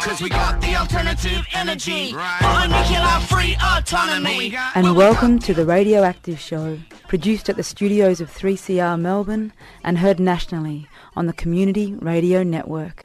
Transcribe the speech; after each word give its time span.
Cause 0.00 0.22
we 0.22 0.28
got 0.28 0.60
the 0.60 0.76
alternative 0.76 1.44
energy. 1.52 2.14
Right. 2.14 2.66
Nuclear 2.68 3.26
free 3.26 3.56
autonomy. 3.60 4.56
And 4.76 4.94
welcome 4.94 5.40
to 5.40 5.52
the 5.52 5.66
Radioactive 5.66 6.38
Show, 6.38 6.78
produced 7.08 7.48
at 7.48 7.56
the 7.56 7.64
studios 7.64 8.20
of 8.20 8.30
3CR 8.30 8.98
Melbourne 9.00 9.52
and 9.82 9.98
heard 9.98 10.20
nationally 10.20 10.86
on 11.16 11.26
the 11.26 11.32
Community 11.32 11.94
Radio 11.94 12.44
Network. 12.44 13.02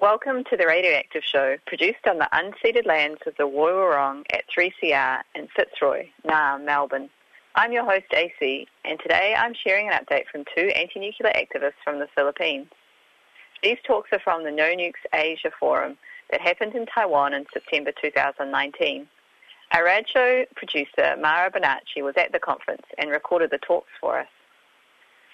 Welcome 0.00 0.44
to 0.44 0.56
the 0.56 0.66
Radioactive 0.66 1.22
Show, 1.22 1.58
produced 1.66 2.06
on 2.08 2.16
the 2.16 2.28
unceded 2.32 2.86
lands 2.86 3.20
of 3.26 3.34
the 3.36 3.46
Woiwurrung 3.46 4.24
at 4.32 4.44
3CR 4.56 5.20
in 5.34 5.46
Fitzroy, 5.54 6.08
Naarm, 6.26 6.64
Melbourne. 6.64 7.10
I'm 7.54 7.72
your 7.72 7.84
host, 7.84 8.06
AC, 8.14 8.66
and 8.86 8.98
today 8.98 9.34
I'm 9.36 9.52
sharing 9.52 9.88
an 9.88 9.94
update 9.94 10.24
from 10.32 10.44
two 10.56 10.68
anti-nuclear 10.68 11.32
activists 11.34 11.82
from 11.84 11.98
the 11.98 12.08
Philippines. 12.14 12.68
These 13.62 13.76
talks 13.86 14.08
are 14.12 14.20
from 14.20 14.44
the 14.44 14.50
No 14.50 14.74
Nukes 14.74 15.04
Asia 15.12 15.50
Forum 15.60 15.98
that 16.30 16.40
happened 16.40 16.74
in 16.74 16.86
Taiwan 16.86 17.34
in 17.34 17.44
September 17.52 17.92
2019. 18.00 19.06
Our 19.72 19.84
radio 19.84 20.44
producer, 20.56 21.16
Mara 21.20 21.50
Bonacci, 21.50 22.02
was 22.02 22.14
at 22.16 22.32
the 22.32 22.38
conference 22.38 22.86
and 22.98 23.10
recorded 23.10 23.50
the 23.50 23.58
talks 23.58 23.90
for 24.00 24.18
us. 24.18 24.28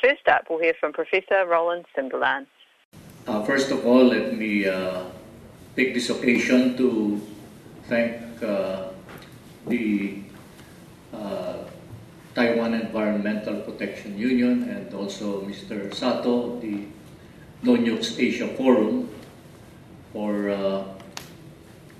First 0.03 0.29
up, 0.29 0.47
we'll 0.51 0.61
hear 0.61 0.75
from 0.79 0.93
Professor 0.93 1.47
Roland 1.47 1.87
Simbulan. 1.97 2.47
Uh, 3.27 3.43
first 3.45 3.71
of 3.71 3.87
all, 3.87 4.05
let 4.05 4.37
me 4.37 4.67
uh, 4.67 5.05
take 5.75 5.95
this 5.95 6.11
occasion 6.11 6.77
to 6.77 7.21
thank 7.85 8.43
uh, 8.43 8.89
the 9.67 10.21
uh, 11.15 11.57
Taiwan 12.35 12.75
Environmental 12.75 13.61
Protection 13.63 14.19
Union 14.19 14.69
and 14.69 14.93
also 14.93 15.41
Mr. 15.41 15.93
Sato, 15.95 16.61
the 16.61 16.85
No 17.63 17.75
Nukes 17.75 18.19
Asia 18.19 18.49
Forum, 18.49 19.09
for 20.17 20.49
uh, 20.49 20.81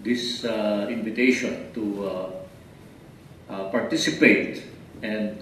this 0.01 0.41
uh, 0.49 0.89
invitation 0.89 1.69
to 1.77 1.85
uh, 2.09 3.69
participate 3.69 4.65
and 5.05 5.37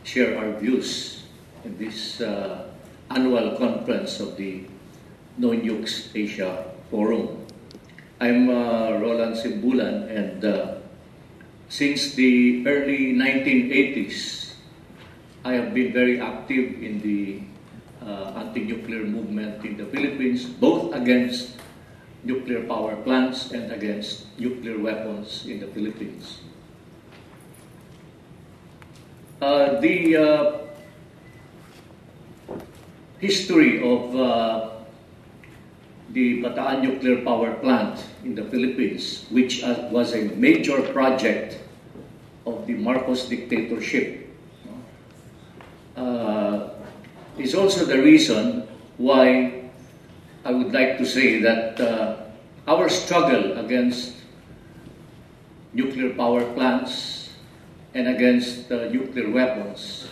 share 0.00 0.32
our 0.40 0.56
views 0.56 1.20
in 1.68 1.76
this 1.76 2.24
annual 3.12 3.60
conference 3.60 4.16
of 4.16 4.32
the 4.40 4.64
No 5.36 5.52
Nukes 5.52 6.08
Asia 6.16 6.72
Forum. 6.88 7.44
I'm 8.16 8.48
Roland 8.48 9.36
Simbulan 9.36 10.08
and 10.08 10.40
since 11.68 12.16
the 12.16 12.64
early 12.64 13.12
1980s, 13.12 14.56
I 15.44 15.52
have 15.60 15.76
been 15.76 15.92
very 15.92 16.16
active 16.16 16.80
in 16.80 17.04
the 17.04 17.44
uh, 18.00 18.40
anti-nuclear 18.40 19.04
movement 19.04 19.64
in 19.64 19.76
the 19.76 19.84
Philippines, 19.92 20.44
both 20.44 20.94
against 20.94 21.60
nuclear 22.24 22.64
power 22.64 22.96
plants 22.96 23.52
and 23.52 23.70
against 23.70 24.26
nuclear 24.38 24.78
weapons 24.78 25.44
in 25.46 25.60
the 25.60 25.66
Philippines. 25.68 26.40
Uh, 29.40 29.78
the 29.80 30.16
uh, 30.16 30.52
history 33.18 33.76
of 33.84 34.16
uh, 34.16 34.70
the 36.10 36.40
Bataan 36.42 36.80
nuclear 36.82 37.20
power 37.22 37.52
plant 37.60 38.00
in 38.24 38.34
the 38.34 38.44
Philippines, 38.44 39.26
which 39.30 39.62
uh, 39.62 39.88
was 39.90 40.14
a 40.14 40.24
major 40.36 40.80
project 40.92 41.58
of 42.46 42.66
the 42.66 42.74
Marcos 42.74 43.28
dictatorship, 43.28 44.30
uh, 45.96 46.70
is 47.36 47.54
also 47.54 47.84
the 47.84 48.00
reason 48.00 48.66
why 48.96 49.63
I 50.44 50.52
would 50.52 50.72
like 50.74 50.98
to 50.98 51.06
say 51.06 51.40
that 51.40 51.80
uh, 51.80 52.16
our 52.68 52.90
struggle 52.90 53.56
against 53.56 54.12
nuclear 55.72 56.12
power 56.12 56.44
plants 56.52 57.30
and 57.94 58.08
against 58.08 58.70
uh, 58.70 58.88
nuclear 58.90 59.30
weapons 59.30 60.06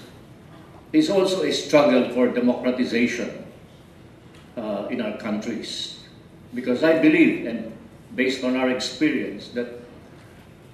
is 0.93 1.11
also 1.11 1.43
a 1.43 1.53
struggle 1.53 2.09
for 2.15 2.29
democratization 2.29 3.45
uh, 4.57 4.89
in 4.89 5.03
our 5.03 5.19
countries. 5.19 6.01
Because 6.55 6.83
I 6.83 6.99
believe, 6.99 7.47
and 7.47 7.71
based 8.17 8.43
on 8.43 8.57
our 8.57 8.71
experience, 8.71 9.49
that 9.49 9.69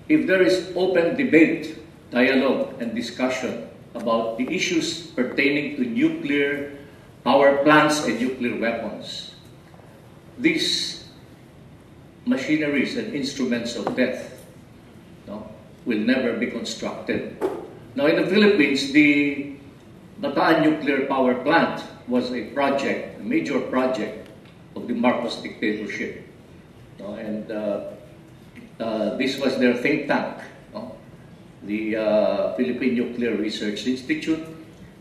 if 0.08 0.26
there 0.28 0.42
is 0.42 0.72
open 0.76 1.16
debate, 1.16 1.78
dialogue, 2.12 2.80
and 2.80 2.94
discussion 2.94 3.68
about 3.94 4.38
the 4.38 4.46
issues 4.54 5.08
pertaining 5.18 5.76
to 5.76 5.82
nuclear 5.82 6.78
power 7.24 7.58
plants 7.64 8.06
and 8.06 8.20
nuclear 8.20 8.58
weapons, 8.58 9.27
these 10.38 11.04
machineries 12.26 12.96
and 12.96 13.14
instruments 13.14 13.76
of 13.76 13.96
death 13.96 14.44
no, 15.26 15.48
will 15.84 15.98
never 15.98 16.34
be 16.34 16.46
constructed. 16.46 17.36
Now, 17.94 18.06
in 18.06 18.16
the 18.16 18.26
Philippines, 18.26 18.92
the 18.92 19.56
Bataan 20.20 20.62
nuclear 20.62 21.06
power 21.06 21.34
plant 21.42 21.82
was 22.06 22.32
a 22.32 22.44
project, 22.50 23.20
a 23.20 23.22
major 23.22 23.60
project 23.60 24.28
of 24.76 24.86
the 24.86 24.94
Marcos 24.94 25.36
dictatorship. 25.36 26.26
No, 26.98 27.14
and 27.14 27.50
uh, 27.50 27.94
uh, 28.80 29.16
this 29.16 29.38
was 29.38 29.58
their 29.58 29.74
think 29.74 30.08
tank, 30.08 30.38
no? 30.74 30.96
the 31.62 31.96
uh, 31.96 32.54
Philippine 32.56 32.94
Nuclear 32.94 33.36
Research 33.36 33.86
Institute, 33.86 34.44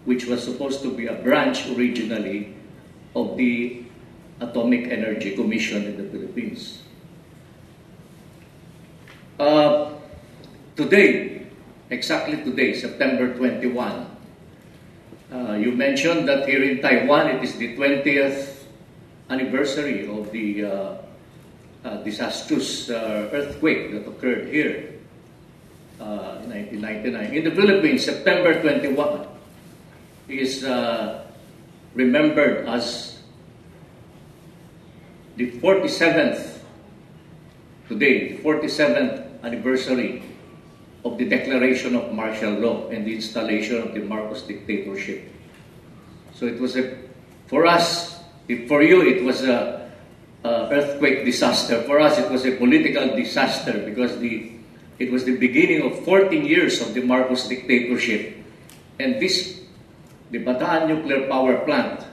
which 0.06 0.26
was 0.26 0.44
supposed 0.44 0.82
to 0.84 0.92
be 0.94 1.08
a 1.08 1.16
branch 1.16 1.68
originally 1.70 2.56
of 3.16 3.38
the 3.38 3.87
Atomic 4.40 4.92
Energy 4.92 5.36
Commission 5.36 5.86
in 5.86 5.98
the 5.98 6.06
Philippines. 6.10 6.84
Uh, 9.40 9.94
today, 10.76 11.46
exactly 11.90 12.38
today, 12.44 12.74
September 12.74 13.34
21, 13.34 14.06
uh, 15.32 15.54
you 15.54 15.72
mentioned 15.72 16.28
that 16.28 16.48
here 16.48 16.64
in 16.64 16.82
Taiwan 16.82 17.28
it 17.28 17.44
is 17.44 17.56
the 17.58 17.76
20th 17.76 18.64
anniversary 19.30 20.08
of 20.08 20.32
the 20.32 20.66
uh, 20.66 20.98
uh 21.84 21.98
disastrous 22.04 22.90
uh, 22.90 23.30
earthquake 23.34 23.92
that 23.92 24.08
occurred 24.08 24.48
here 24.48 24.96
uh, 26.00 26.42
in 26.42 26.82
1999. 26.82 27.34
In 27.34 27.44
the 27.44 27.52
Philippines, 27.52 28.06
September 28.06 28.62
21 28.62 29.28
is 30.30 30.64
remembered 31.94 32.68
as 32.68 33.17
the 35.38 35.52
47th, 35.62 36.60
today, 37.88 38.38
47th 38.38 39.44
anniversary 39.44 40.24
of 41.06 41.18
the 41.18 41.30
declaration 41.30 41.96
of 41.96 42.12
martial 42.12 42.52
law 42.54 42.90
and 42.90 43.06
the 43.06 43.14
installation 43.14 43.78
of 43.82 43.94
the 43.94 44.02
Marcos 44.02 44.42
dictatorship. 44.42 45.32
So 46.34 46.48
it 46.48 46.60
was 46.60 46.76
a, 46.76 46.98
for 47.46 47.68
us, 47.68 48.20
for 48.68 48.82
you 48.82 49.06
it 49.06 49.24
was 49.24 49.44
a, 49.44 49.92
a 50.44 50.50
earthquake 50.74 51.24
disaster. 51.24 51.84
For 51.84 52.00
us 52.00 52.18
it 52.18 52.32
was 52.32 52.44
a 52.46 52.58
political 52.58 53.16
disaster 53.16 53.78
because 53.86 54.18
the, 54.18 54.52
it 54.98 55.12
was 55.12 55.24
the 55.24 55.38
beginning 55.38 55.84
of 55.84 56.04
14 56.04 56.46
years 56.46 56.82
of 56.82 56.96
the 56.96 57.02
Marcos 57.02 57.48
dictatorship. 57.48 58.38
And 59.00 59.22
this, 59.22 59.62
the 60.32 60.40
Bataan 60.40 60.88
nuclear 60.88 61.28
power 61.28 61.60
plant 61.64 62.04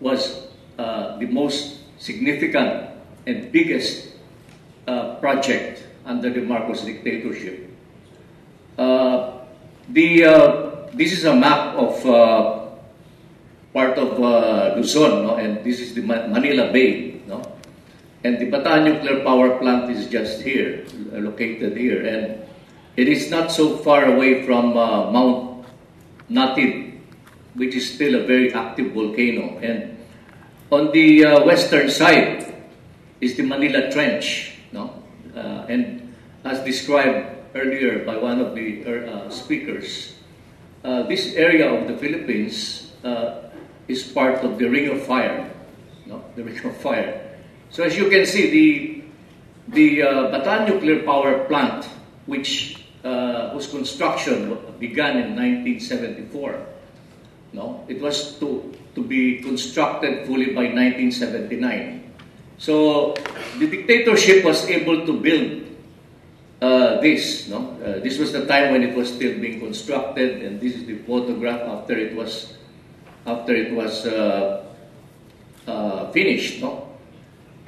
was 0.00 0.48
uh, 0.76 1.16
the 1.18 1.26
most 1.26 1.75
significant 1.98 2.90
and 3.26 3.50
biggest 3.52 4.14
uh, 4.86 5.16
project 5.16 5.82
under 6.04 6.30
the 6.30 6.40
Marcos 6.40 6.82
dictatorship. 6.82 7.70
Uh, 8.78 9.38
the, 9.88 10.24
uh, 10.24 10.86
this 10.92 11.12
is 11.12 11.24
a 11.24 11.34
map 11.34 11.74
of 11.74 12.06
uh, 12.06 12.66
part 13.72 13.98
of 13.98 14.20
uh, 14.22 14.74
Luzon, 14.76 15.26
no? 15.26 15.36
and 15.36 15.64
this 15.64 15.80
is 15.80 15.94
the 15.94 16.02
Manila 16.02 16.72
Bay. 16.72 17.20
No? 17.26 17.42
And 18.24 18.38
the 18.38 18.46
Bataan 18.46 18.84
nuclear 18.84 19.22
power 19.22 19.58
plant 19.58 19.90
is 19.90 20.08
just 20.08 20.42
here, 20.42 20.84
located 21.12 21.76
here. 21.76 22.04
And 22.06 22.42
it 22.96 23.08
is 23.08 23.30
not 23.30 23.52
so 23.52 23.76
far 23.78 24.04
away 24.04 24.44
from 24.44 24.76
uh, 24.76 25.10
Mount 25.10 25.66
Natib, 26.30 26.98
which 27.54 27.74
is 27.74 27.94
still 27.94 28.14
a 28.16 28.26
very 28.26 28.52
active 28.52 28.92
volcano. 28.92 29.58
And 29.58 29.95
on 30.70 30.90
the 30.92 31.24
uh, 31.24 31.44
western 31.44 31.90
side 31.90 32.54
is 33.20 33.36
the 33.36 33.42
Manila 33.42 33.90
Trench, 33.90 34.58
no? 34.72 35.02
Uh, 35.34 35.66
and 35.68 36.14
as 36.44 36.60
described 36.64 37.54
earlier 37.54 38.04
by 38.04 38.16
one 38.16 38.40
of 38.40 38.54
the 38.54 38.84
uh, 38.84 39.30
speakers, 39.30 40.14
uh, 40.84 41.02
this 41.04 41.34
area 41.34 41.70
of 41.70 41.86
the 41.86 41.96
Philippines 41.96 42.92
uh, 43.04 43.50
is 43.88 44.02
part 44.02 44.44
of 44.44 44.58
the 44.58 44.66
Ring 44.68 44.88
of 44.90 45.02
Fire, 45.06 45.50
no? 46.06 46.24
The 46.34 46.44
Ring 46.44 46.58
of 46.64 46.76
Fire. 46.78 47.38
So 47.70 47.84
as 47.84 47.96
you 47.96 48.08
can 48.10 48.26
see, 48.26 48.50
the 48.50 49.02
the 49.68 50.02
uh, 50.02 50.08
Bataan 50.30 50.68
nuclear 50.68 51.02
power 51.02 51.44
plant, 51.46 51.86
which 52.26 52.82
whose 53.52 53.70
construction 53.70 54.58
began 54.80 55.14
in 55.16 55.38
1974, 55.38 56.58
no, 57.52 57.84
it 57.86 58.02
was 58.02 58.34
to 58.40 58.74
to 58.96 59.04
be 59.04 59.44
constructed 59.44 60.26
fully 60.26 60.56
by 60.56 60.72
1979. 60.72 62.02
So 62.56 63.12
the 63.60 63.68
dictatorship 63.68 64.42
was 64.42 64.64
able 64.64 65.04
to 65.04 65.12
build 65.20 65.68
uh, 66.64 67.00
this. 67.04 67.48
No, 67.48 67.76
uh, 67.84 68.00
this 68.00 68.16
was 68.18 68.32
the 68.32 68.48
time 68.48 68.72
when 68.72 68.82
it 68.82 68.96
was 68.96 69.12
still 69.12 69.38
being 69.38 69.60
constructed, 69.60 70.42
and 70.42 70.58
this 70.58 70.74
is 70.74 70.88
the 70.88 70.96
photograph 71.04 71.60
after 71.60 71.92
it 71.92 72.16
was 72.16 72.56
after 73.26 73.52
it 73.54 73.76
was 73.76 74.06
uh, 74.08 74.64
uh 75.68 76.10
finished. 76.16 76.64
No, 76.64 76.88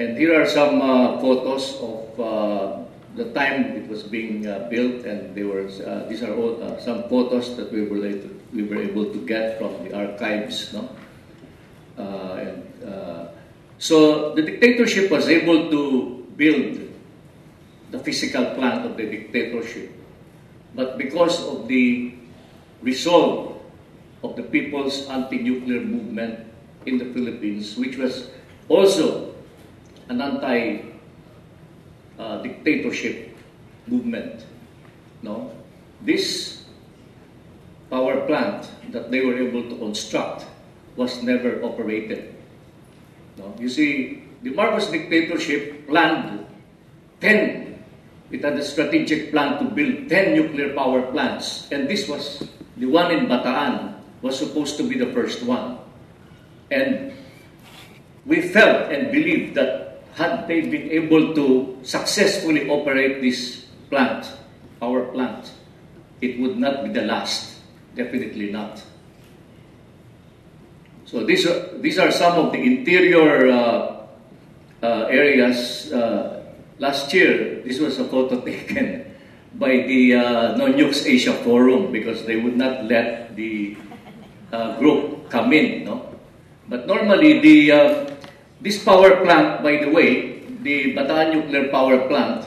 and 0.00 0.16
here 0.16 0.32
are 0.32 0.48
some 0.48 0.80
uh, 0.80 1.20
photos 1.20 1.76
of 1.84 2.00
uh, 2.16 2.80
the 3.20 3.28
time 3.36 3.76
it 3.76 3.86
was 3.92 4.02
being 4.02 4.48
built, 4.72 5.04
and 5.04 5.36
they 5.36 5.44
were 5.44 5.68
these 6.08 6.24
are 6.24 6.32
all 6.32 6.56
some 6.80 7.04
photos 7.12 7.52
that 7.60 7.68
we 7.68 7.84
were 7.84 8.00
able 8.00 8.24
to, 8.24 8.40
we 8.56 8.62
were 8.64 8.80
able 8.80 9.12
to 9.12 9.20
get 9.28 9.60
from 9.60 9.76
the 9.84 9.92
archives, 9.92 10.72
no? 10.72 10.88
Uh, 11.98 12.38
and 12.38 12.62
uh, 12.86 13.26
so 13.78 14.34
the 14.34 14.42
dictatorship 14.42 15.10
was 15.10 15.28
able 15.28 15.70
to 15.70 16.24
build 16.36 16.78
the 17.90 17.98
physical 17.98 18.54
plant 18.54 18.86
of 18.86 18.96
the 18.96 19.04
dictatorship, 19.04 19.90
but 20.74 20.96
because 20.96 21.42
of 21.48 21.66
the 21.66 22.14
resolve 22.82 23.60
of 24.22 24.36
the 24.36 24.42
people's 24.42 25.08
anti-nuclear 25.08 25.80
movement 25.80 26.46
in 26.86 26.98
the 26.98 27.04
Philippines, 27.12 27.76
which 27.76 27.96
was 27.96 28.30
also 28.68 29.34
an 30.08 30.20
anti 30.20 30.84
uh, 32.18 32.42
dictatorship 32.42 33.36
movement. 33.86 34.44
No, 35.22 35.50
this 36.02 36.62
power 37.90 38.26
plant 38.26 38.70
that 38.92 39.10
they 39.10 39.24
were 39.24 39.38
able 39.38 39.68
to 39.68 39.76
construct 39.78 40.46
was 40.98 41.22
never 41.22 41.62
operated. 41.62 42.34
No, 43.38 43.54
you 43.56 43.70
see, 43.70 44.26
the 44.42 44.50
Marcos 44.50 44.90
dictatorship 44.90 45.86
planned 45.86 46.44
ten. 47.22 47.78
It 48.34 48.44
had 48.44 48.58
a 48.58 48.64
strategic 48.66 49.30
plan 49.30 49.62
to 49.62 49.70
build 49.70 50.10
ten 50.10 50.34
nuclear 50.34 50.74
power 50.74 51.06
plants, 51.14 51.70
and 51.70 51.88
this 51.88 52.10
was 52.10 52.42
the 52.76 52.90
one 52.90 53.14
in 53.14 53.30
Bataan 53.30 53.94
was 54.20 54.36
supposed 54.36 54.76
to 54.76 54.82
be 54.82 54.98
the 54.98 55.14
first 55.14 55.46
one. 55.46 55.78
And 56.70 57.14
we 58.26 58.42
felt 58.42 58.92
and 58.92 59.14
believed 59.14 59.54
that 59.54 60.02
had 60.18 60.50
they 60.50 60.66
been 60.66 60.90
able 60.90 61.32
to 61.32 61.78
successfully 61.86 62.68
operate 62.68 63.22
this 63.22 63.64
plant, 63.88 64.26
our 64.82 65.06
plant, 65.14 65.50
it 66.20 66.38
would 66.42 66.58
not 66.58 66.82
be 66.82 66.90
the 66.90 67.06
last. 67.06 67.62
Definitely 67.94 68.50
not. 68.50 68.82
So 71.08 71.24
these 71.24 71.48
are, 71.48 71.72
these 71.80 71.96
are 71.98 72.12
some 72.12 72.36
of 72.36 72.52
the 72.52 72.60
interior 72.60 73.48
uh, 73.48 74.04
uh, 74.82 75.08
areas. 75.08 75.90
Uh, 75.90 76.44
last 76.78 77.14
year, 77.14 77.62
this 77.64 77.80
was 77.80 77.98
a 77.98 78.04
photo 78.04 78.40
taken 78.44 79.08
by 79.54 79.88
the 79.88 80.14
uh, 80.14 80.56
No 80.60 80.68
Nukes 80.68 81.08
Asia 81.08 81.32
Forum 81.32 81.92
because 81.92 82.26
they 82.26 82.36
would 82.36 82.58
not 82.58 82.84
let 82.84 83.34
the 83.36 83.78
uh, 84.52 84.76
group 84.76 85.30
come 85.30 85.54
in. 85.54 85.84
No? 85.88 86.12
But 86.68 86.86
normally, 86.86 87.40
the 87.40 87.72
uh, 87.72 88.10
this 88.60 88.84
power 88.84 89.24
plant, 89.24 89.64
by 89.64 89.80
the 89.80 89.88
way, 89.88 90.44
the 90.60 90.92
Bataan 90.92 91.32
nuclear 91.32 91.72
power 91.72 92.04
plant, 92.04 92.44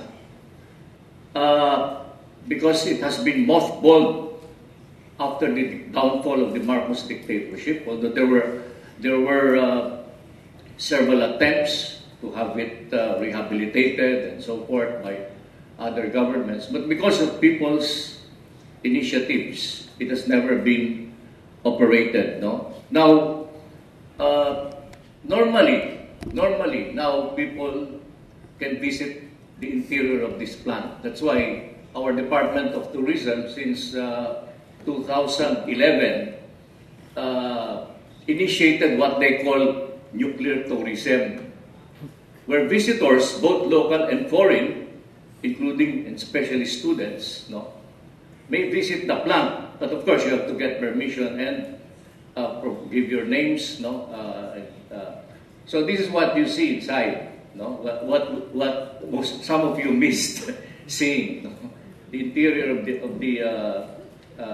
uh, 1.33 2.05
because 2.47 2.85
it 2.85 3.01
has 3.01 3.17
been 3.23 3.47
mothballed 3.47 4.30
after 5.21 5.53
the 5.53 5.85
downfall 5.93 6.41
of 6.41 6.53
the 6.53 6.59
Marcos 6.59 7.03
dictatorship, 7.03 7.85
although 7.87 8.09
there 8.09 8.25
were, 8.25 8.63
there 8.99 9.19
were 9.19 9.55
uh, 9.57 10.01
several 10.77 11.21
attempts 11.21 12.01
to 12.21 12.31
have 12.33 12.57
it 12.57 12.91
uh, 12.93 13.17
rehabilitated 13.21 14.33
and 14.33 14.43
so 14.43 14.65
forth 14.65 15.03
by 15.03 15.29
other 15.77 16.07
governments. 16.09 16.65
But 16.65 16.89
because 16.89 17.21
of 17.21 17.39
people's 17.39 18.17
initiatives, 18.83 19.89
it 19.99 20.09
has 20.09 20.27
never 20.27 20.57
been 20.57 21.13
operated. 21.63 22.41
No? 22.41 22.73
Now, 22.89 23.45
uh, 24.19 24.73
normally, 25.23 26.01
normally 26.33 26.93
now 26.93 27.33
people 27.37 28.01
can 28.59 28.81
visit 28.81 29.23
the 29.59 29.71
interior 29.71 30.23
of 30.25 30.39
this 30.39 30.55
plant. 30.55 31.01
That's 31.03 31.21
why 31.21 31.73
our 31.95 32.13
Department 32.13 32.73
of 32.73 32.91
Tourism 32.93 33.49
since 33.49 33.93
uh, 33.93 34.50
2011 34.85 36.33
uh, 37.17 37.85
initiated 38.27 38.99
what 38.99 39.19
they 39.19 39.43
call 39.43 39.89
nuclear 40.13 40.63
tourism, 40.67 41.51
where 42.45 42.67
visitors, 42.67 43.39
both 43.39 43.67
local 43.67 44.03
and 44.03 44.29
foreign, 44.29 44.87
including 45.43 46.05
and 46.05 46.15
especially 46.15 46.65
students, 46.65 47.49
no, 47.49 47.73
may 48.49 48.69
visit 48.69 49.07
the 49.07 49.15
plant. 49.21 49.79
But 49.79 49.91
of 49.91 50.05
course, 50.05 50.23
you 50.25 50.31
have 50.31 50.47
to 50.47 50.53
get 50.53 50.79
permission 50.79 51.39
and 51.39 51.79
uh, 52.35 52.61
give 52.91 53.09
your 53.09 53.25
names, 53.25 53.79
no, 53.79 54.05
uh, 54.11 54.93
uh 54.93 55.15
so 55.65 55.85
this 55.85 55.99
is 55.99 56.09
what 56.09 56.35
you 56.35 56.47
see 56.47 56.75
inside. 56.75 57.31
No? 57.55 57.69
What, 57.79 58.05
what, 58.05 58.53
what 58.53 59.11
most, 59.11 59.43
some 59.43 59.61
of 59.61 59.79
you 59.79 59.91
missed 60.05 60.49
seeing. 60.87 61.43
No? 61.43 61.51
The 62.11 62.25
interior 62.25 62.77
of 62.77 62.85
the, 62.85 62.99
of 62.99 63.19
the 63.19 63.41
uh, 64.41 64.45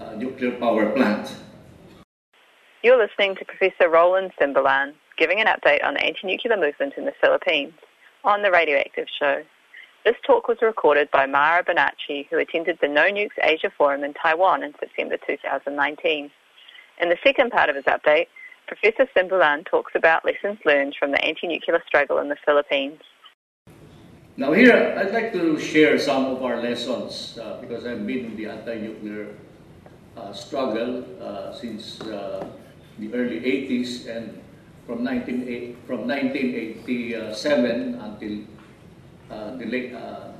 uh, 0.00 0.04
uh, 0.04 0.14
nuclear 0.16 0.52
power 0.52 0.90
plant. 0.90 1.34
You're 2.82 2.98
listening 2.98 3.36
to 3.36 3.44
Professor 3.44 3.88
Roland 3.88 4.32
Simbulan 4.40 4.94
giving 5.18 5.40
an 5.40 5.46
update 5.46 5.84
on 5.84 5.94
the 5.94 6.02
anti-nuclear 6.02 6.56
movement 6.56 6.94
in 6.96 7.04
the 7.04 7.12
Philippines 7.20 7.74
on 8.24 8.42
the 8.42 8.50
Radioactive 8.50 9.06
Show. 9.18 9.42
This 10.04 10.16
talk 10.26 10.48
was 10.48 10.56
recorded 10.62 11.10
by 11.10 11.26
Mara 11.26 11.62
Bonacci, 11.62 12.26
who 12.30 12.38
attended 12.38 12.78
the 12.80 12.88
No 12.88 13.04
Nukes 13.04 13.38
Asia 13.42 13.70
Forum 13.76 14.02
in 14.02 14.14
Taiwan 14.14 14.62
in 14.62 14.72
September 14.80 15.18
2019. 15.26 16.30
In 17.02 17.08
the 17.10 17.18
second 17.22 17.50
part 17.50 17.68
of 17.68 17.76
his 17.76 17.84
update, 17.84 18.28
Professor 18.66 19.06
Simbulan 19.14 19.66
talks 19.66 19.92
about 19.94 20.24
lessons 20.24 20.58
learned 20.64 20.96
from 20.98 21.10
the 21.10 21.22
anti-nuclear 21.22 21.82
struggle 21.86 22.18
in 22.18 22.28
the 22.28 22.36
Philippines. 22.46 23.00
Now 24.40 24.56
here, 24.56 24.96
I'd 24.96 25.12
like 25.12 25.36
to 25.36 25.60
share 25.60 26.00
some 26.00 26.24
of 26.24 26.40
our 26.42 26.64
lessons 26.64 27.36
uh, 27.36 27.60
because 27.60 27.84
I've 27.84 28.06
been 28.06 28.24
in 28.24 28.36
the 28.40 28.46
anti-nuclear 28.46 29.36
uh, 30.16 30.32
struggle 30.32 31.04
uh, 31.20 31.52
since 31.52 32.00
uh, 32.00 32.48
the 32.98 33.12
early 33.12 33.36
80s 33.44 34.08
and 34.08 34.40
from, 34.86 35.04
19, 35.04 35.76
from 35.84 36.08
1987 36.08 38.00
until 38.00 38.40
uh, 39.28 39.56
the 39.60 39.66
late 39.66 39.92
uh, 39.92 40.32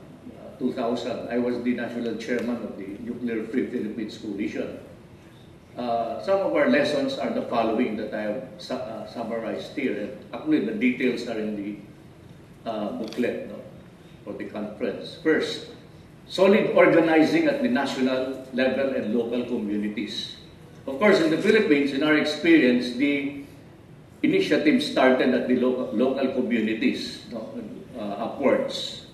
2000. 0.58 1.28
I 1.28 1.36
was 1.36 1.62
the 1.62 1.74
national 1.74 2.16
chairman 2.16 2.56
of 2.56 2.78
the 2.78 2.96
Nuclear 3.04 3.44
Free 3.48 3.66
Philippines 3.66 4.16
Coalition. 4.16 4.80
Some 5.76 6.40
of 6.40 6.56
our 6.56 6.70
lessons 6.70 7.18
are 7.18 7.28
the 7.28 7.42
following 7.52 7.98
that 7.98 8.14
I 8.14 8.22
have 8.32 8.48
su 8.56 8.80
summarized 9.12 9.76
here. 9.76 9.92
And 9.92 10.16
actually, 10.32 10.64
the 10.64 10.72
details 10.72 11.28
are 11.28 11.38
in 11.38 11.52
the 11.52 11.76
booklet 12.64 13.48
no, 13.48 13.59
for 14.30 14.38
the 14.38 14.50
conference. 14.50 15.18
First, 15.22 15.66
solid 16.28 16.70
organizing 16.74 17.48
at 17.48 17.62
the 17.62 17.68
national 17.68 18.46
level 18.52 18.94
and 18.94 19.14
local 19.14 19.44
communities. 19.44 20.36
Of 20.86 20.98
course, 20.98 21.20
in 21.20 21.30
the 21.30 21.38
Philippines, 21.38 21.92
in 21.92 22.02
our 22.02 22.16
experience, 22.16 22.94
the 22.94 23.44
initiative 24.22 24.82
started 24.82 25.34
at 25.34 25.48
the 25.48 25.56
local, 25.56 25.90
local 25.96 26.32
communities 26.32 27.26
uh, 27.34 28.00
upwards. 28.00 29.06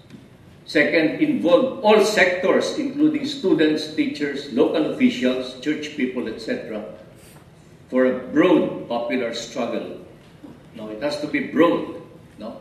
Second, 0.66 1.22
involve 1.22 1.84
all 1.84 2.04
sectors, 2.04 2.76
including 2.78 3.24
students, 3.24 3.94
teachers, 3.94 4.52
local 4.52 4.92
officials, 4.92 5.60
church 5.60 5.96
people, 5.96 6.26
etc., 6.26 6.84
for 7.88 8.06
a 8.06 8.18
broad 8.34 8.88
popular 8.88 9.32
struggle. 9.32 10.04
No, 10.74 10.88
it 10.90 11.00
has 11.02 11.20
to 11.20 11.28
be 11.28 11.46
broad. 11.46 12.02
No. 12.36 12.60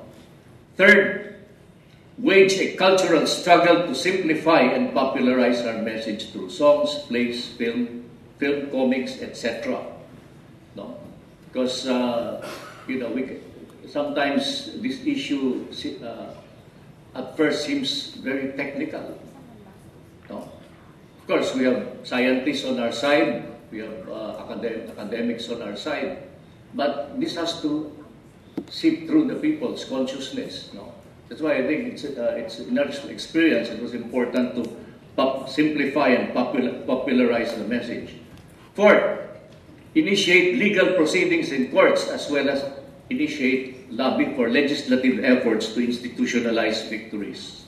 Third, 0.78 1.25
wage 2.18 2.54
a 2.54 2.76
cultural 2.76 3.28
struggle 3.28 3.88
to 3.88 3.96
simplify 3.96 4.62
and 4.62 4.94
popularize 4.94 5.62
our 5.66 5.82
message 5.82 6.32
through 6.32 6.50
songs, 6.50 7.00
plays, 7.08 7.48
film, 7.56 8.06
film, 8.38 8.72
comics, 8.72 9.22
etc. 9.22 9.84
No, 10.76 10.98
because 11.48 11.88
uh, 11.88 12.46
you 12.88 13.00
know 13.00 13.10
we 13.10 13.40
sometimes 13.88 14.80
this 14.82 15.06
issue. 15.06 15.68
Uh, 16.04 16.36
at 17.16 17.36
first 17.38 17.66
seems 17.66 18.20
very 18.20 18.52
technical. 18.54 19.18
No? 20.30 20.52
Of 21.22 21.28
course, 21.28 21.56
we 21.56 21.64
have 21.64 21.88
scientists 22.04 22.66
on 22.66 22.80
our 22.80 22.92
side, 22.92 23.48
we 23.72 23.80
have 23.80 24.10
uh, 24.10 24.44
academic, 24.46 24.92
academics 24.92 25.50
on 25.50 25.62
our 25.62 25.76
side, 25.76 26.28
but 26.76 27.20
this 27.20 27.36
has 27.36 27.62
to 27.62 27.90
seep 28.70 29.08
through 29.08 29.28
the 29.28 29.36
people's 29.36 29.86
consciousness. 29.86 30.70
No? 30.74 30.94
That's 31.28 31.42
why 31.42 31.58
I 31.58 31.66
think 31.66 31.94
it's, 31.94 32.06
uh, 32.06 32.36
it's 32.38 32.62
our 32.62 33.10
experience, 33.10 33.70
it 33.70 33.82
was 33.82 33.94
important 33.94 34.56
to 34.56 34.70
pop- 35.16 35.50
simplify 35.50 36.10
and 36.10 36.34
popular- 36.34 36.86
popularize 36.86 37.56
the 37.56 37.66
message. 37.66 38.14
Fourth, 38.76 39.02
initiate 39.96 40.60
legal 40.60 40.94
proceedings 40.94 41.52
in 41.52 41.72
courts 41.72 42.10
as 42.10 42.30
well 42.30 42.50
as 42.50 42.64
initiate 43.10 43.92
lobby 43.92 44.34
for 44.36 44.50
legislative 44.50 45.24
efforts 45.24 45.74
to 45.74 45.80
institutionalize 45.80 46.90
victories. 46.90 47.64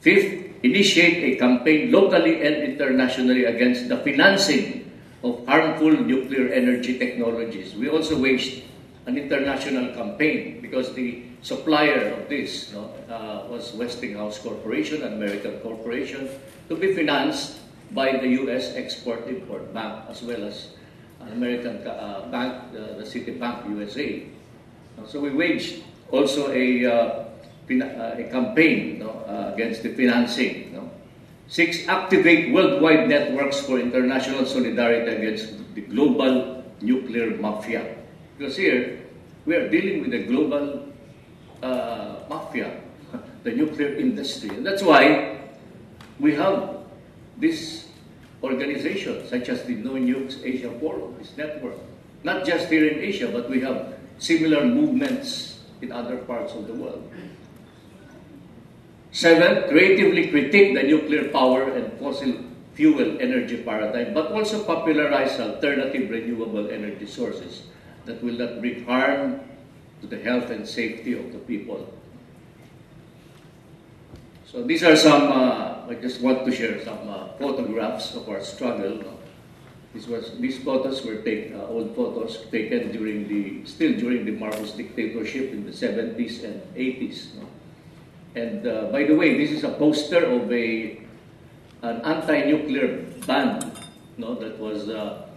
Fifth, 0.00 0.50
initiate 0.62 1.34
a 1.34 1.36
campaign 1.38 1.90
locally 1.90 2.42
and 2.42 2.62
internationally 2.62 3.44
against 3.44 3.88
the 3.88 3.96
financing 3.98 4.90
of 5.22 5.46
harmful 5.46 5.90
nuclear 5.90 6.52
energy 6.52 6.98
technologies. 6.98 7.74
We 7.74 7.88
also 7.88 8.18
waged 8.18 8.62
an 9.06 9.18
international 9.18 9.94
campaign 9.94 10.60
because 10.60 10.94
the 10.94 11.31
supplier 11.42 12.14
of 12.14 12.28
this 12.28 12.72
uh, 12.74 13.46
was 13.50 13.74
Westinghouse 13.74 14.38
Corporation, 14.38 15.02
an 15.02 15.14
American 15.14 15.58
corporation, 15.60 16.30
to 16.68 16.76
be 16.76 16.94
financed 16.94 17.58
by 17.90 18.16
the 18.16 18.28
U.S. 18.46 18.74
Export-Import 18.74 19.74
Bank 19.74 20.04
as 20.08 20.22
well 20.22 20.44
as 20.44 20.68
an 21.20 21.32
American 21.32 21.86
uh, 21.86 22.28
bank, 22.30 22.54
uh, 22.72 22.96
the 22.96 23.04
Citibank 23.04 23.68
USA. 23.68 24.24
So 25.06 25.20
we 25.20 25.30
waged 25.30 25.82
also 26.10 26.52
a, 26.52 26.86
uh, 26.86 26.92
uh, 26.92 28.14
a 28.18 28.28
campaign 28.30 29.02
uh, 29.02 29.52
against 29.54 29.82
the 29.82 29.94
financing. 29.94 30.68
Six, 31.48 31.86
activate 31.86 32.54
worldwide 32.54 33.08
networks 33.08 33.60
for 33.60 33.78
international 33.78 34.46
solidarity 34.46 35.10
against 35.12 35.52
the 35.74 35.82
global 35.82 36.64
nuclear 36.80 37.36
mafia. 37.36 37.96
Because 38.38 38.56
here, 38.56 39.00
we 39.44 39.56
are 39.56 39.68
dealing 39.68 40.00
with 40.00 40.14
a 40.14 40.24
global 40.24 40.91
uh, 41.62 42.16
mafia, 42.28 42.80
the 43.44 43.52
nuclear 43.52 43.94
industry. 43.94 44.50
And 44.50 44.66
that's 44.66 44.82
why 44.82 45.38
we 46.18 46.34
have 46.34 46.82
this 47.38 47.88
organization, 48.42 49.26
such 49.28 49.48
as 49.48 49.62
the 49.64 49.74
No 49.74 49.92
Nukes 49.92 50.44
Asia 50.44 50.70
Forum, 50.80 51.14
this 51.18 51.36
network. 51.36 51.78
Not 52.24 52.44
just 52.44 52.68
here 52.68 52.86
in 52.86 52.98
Asia, 52.98 53.28
but 53.28 53.48
we 53.48 53.60
have 53.60 53.94
similar 54.18 54.64
movements 54.64 55.60
in 55.80 55.90
other 55.90 56.16
parts 56.18 56.54
of 56.54 56.66
the 56.66 56.74
world. 56.74 57.02
Seven, 59.10 59.68
creatively 59.68 60.28
critique 60.28 60.74
the 60.74 60.82
nuclear 60.82 61.28
power 61.28 61.70
and 61.70 61.92
fossil 61.98 62.32
fuel 62.74 63.20
energy 63.20 63.62
paradigm, 63.62 64.14
but 64.14 64.32
also 64.32 64.64
popularize 64.64 65.38
alternative 65.38 66.08
renewable 66.08 66.70
energy 66.70 67.06
sources 67.06 67.68
that 68.06 68.22
will 68.24 68.34
not 68.34 68.60
bring 68.60 68.84
harm 68.86 69.40
to 70.02 70.06
the 70.06 70.18
health 70.22 70.50
and 70.50 70.68
safety 70.68 71.14
of 71.14 71.32
the 71.32 71.38
people. 71.38 71.92
So 74.44 74.62
these 74.62 74.82
are 74.84 74.96
some, 74.96 75.32
uh, 75.32 75.86
I 75.88 75.94
just 75.94 76.20
want 76.20 76.44
to 76.44 76.52
share 76.52 76.84
some 76.84 77.08
uh, 77.08 77.28
photographs 77.38 78.14
of 78.14 78.28
our 78.28 78.42
struggle. 78.42 79.18
This 79.94 80.06
was, 80.06 80.38
these 80.38 80.62
photos 80.62 81.02
were 81.04 81.22
taken, 81.22 81.58
uh, 81.58 81.64
old 81.64 81.96
photos 81.96 82.44
taken 82.50 82.92
during 82.92 83.28
the, 83.28 83.64
still 83.64 83.92
during 83.98 84.26
the 84.26 84.32
Marcos 84.32 84.72
dictatorship 84.72 85.52
in 85.52 85.64
the 85.64 85.72
70s 85.72 86.44
and 86.44 86.60
80s. 86.74 87.34
No? 87.36 87.48
And 88.34 88.66
uh, 88.66 88.84
by 88.92 89.04
the 89.04 89.14
way, 89.14 89.38
this 89.38 89.50
is 89.50 89.64
a 89.64 89.70
poster 89.70 90.24
of 90.24 90.52
a, 90.52 91.00
an 91.82 92.02
anti-nuclear 92.02 93.04
band 93.26 93.72
no, 94.18 94.34
that 94.34 94.58
was, 94.58 94.88
uh, 94.88 95.28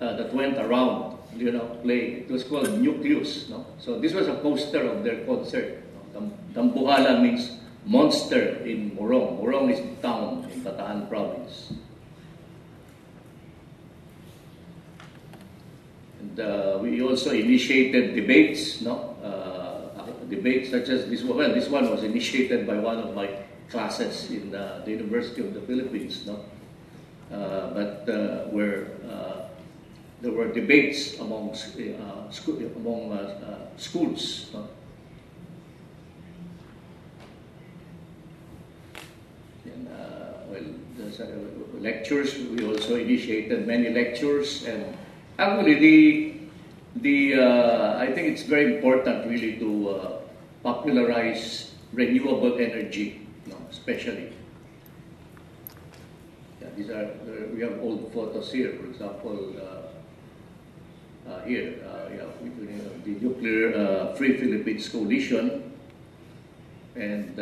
uh, 0.00 0.16
that 0.16 0.32
went 0.32 0.58
around 0.58 1.15
you 1.38 1.52
know, 1.52 1.78
play. 1.82 2.24
It 2.24 2.30
was 2.30 2.44
called 2.44 2.70
Nucleus. 2.78 3.48
No? 3.48 3.66
So 3.78 3.98
this 3.98 4.12
was 4.12 4.28
a 4.28 4.34
poster 4.34 4.82
of 4.82 5.04
their 5.04 5.24
concert. 5.24 5.82
No? 6.14 6.30
Dambuhala 6.52 7.20
means 7.22 7.52
monster 7.84 8.56
in 8.64 8.90
Morong. 8.92 9.40
Morong 9.40 9.72
is 9.72 9.80
the 9.80 10.02
town 10.02 10.48
in 10.52 10.60
Bataan 10.62 11.08
province. 11.08 11.72
And 16.20 16.40
uh, 16.40 16.78
we 16.82 17.02
also 17.02 17.30
initiated 17.30 18.14
debates, 18.14 18.80
no? 18.80 19.14
Uh, 19.22 20.26
debates 20.28 20.70
such 20.70 20.88
as 20.88 21.08
this 21.08 21.22
one. 21.22 21.38
Well, 21.38 21.54
this 21.54 21.68
one 21.68 21.90
was 21.90 22.02
initiated 22.02 22.66
by 22.66 22.74
one 22.74 22.98
of 22.98 23.14
my 23.14 23.28
classes 23.70 24.30
in 24.30 24.50
the, 24.50 24.82
the 24.84 24.90
University 24.90 25.40
of 25.46 25.54
the 25.54 25.60
Philippines, 25.60 26.26
no? 26.26 26.44
Uh, 27.32 27.74
but 27.74 28.08
uh, 28.08 28.46
where 28.50 28.88
uh, 29.08 29.35
there 30.20 30.32
were 30.32 30.52
debates 30.52 31.18
among, 31.18 31.50
uh, 31.50 32.30
school, 32.30 32.56
among 32.76 33.12
uh, 33.12 33.16
uh, 33.16 33.78
schools. 33.78 34.50
Well, 34.52 34.68
lectures, 41.80 42.36
we 42.38 42.64
also 42.66 42.96
initiated 42.96 43.66
many 43.66 43.90
lectures 43.90 44.64
and 44.64 44.96
actually 45.38 45.74
the, 45.74 46.34
the 46.96 47.42
I 47.42 48.10
think 48.12 48.28
it's 48.28 48.42
very 48.42 48.76
important 48.76 49.26
really 49.28 49.58
to 49.58 50.20
popularize 50.62 51.74
renewable 51.92 52.58
energy, 52.58 53.26
you 53.44 53.52
know, 53.52 53.58
especially 53.70 54.32
these 56.76 56.90
are, 56.90 57.04
uh, 57.04 57.48
we 57.54 57.62
have 57.62 57.80
old 57.80 58.12
photos 58.12 58.52
here, 58.52 58.74
for 58.78 58.86
example, 58.86 59.54
uh, 59.58 59.62
uh, 59.62 59.85
here, 61.44 61.74
uh, 61.84 62.08
yeah, 62.14 62.24
the 63.04 63.10
Nuclear 63.20 63.74
uh, 63.74 64.14
Free 64.14 64.36
Philippines 64.36 64.88
Coalition, 64.88 65.72
and 66.94 67.38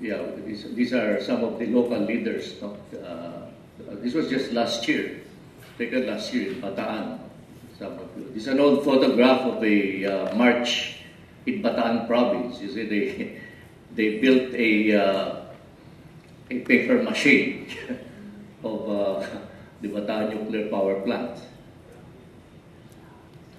yeah, 0.00 0.22
these, 0.44 0.64
these 0.74 0.92
are 0.92 1.22
some 1.22 1.44
of 1.44 1.58
the 1.58 1.66
local 1.66 1.98
leaders. 1.98 2.60
No? 2.60 2.76
this 4.02 4.14
was 4.14 4.28
just 4.28 4.52
last 4.52 4.86
year, 4.88 5.20
taken 5.78 6.06
last 6.06 6.32
year 6.34 6.52
in 6.52 6.60
Bataan. 6.60 7.18
This 8.32 8.42
is 8.42 8.48
an 8.48 8.60
old 8.60 8.84
photograph 8.84 9.40
of 9.42 9.64
a 9.64 10.04
uh, 10.06 10.34
march 10.36 10.98
in 11.46 11.62
Bataan 11.62 12.06
province. 12.06 12.60
You 12.60 12.70
see, 12.70 12.86
they, 12.86 13.40
they 13.94 14.18
built 14.20 14.54
a, 14.54 14.94
uh, 14.94 15.36
a 16.50 16.60
paper 16.60 17.02
machine 17.02 17.68
of 18.64 18.88
uh, 18.88 19.26
the 19.84 19.92
Bataan 19.92 20.32
nuclear 20.32 20.72
power 20.72 21.04
plant. 21.04 21.36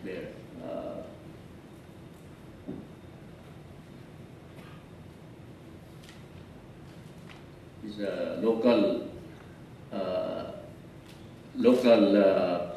There. 0.03 0.33
Uh, 0.57 1.05
is 7.85 7.99
a 8.01 8.41
local 8.41 9.05
uh, 9.93 10.51
local 11.55 12.17
uh, 12.17 12.73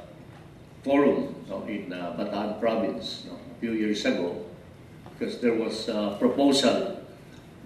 forum 0.84 1.34
know, 1.48 1.64
in 1.64 1.90
uh, 1.90 2.12
Bataan 2.20 2.60
province 2.60 3.24
know, 3.24 3.32
a 3.32 3.60
few 3.60 3.72
years 3.72 4.04
ago 4.04 4.44
because 5.16 5.40
there 5.40 5.54
was 5.54 5.88
a 5.88 6.16
proposal 6.20 7.00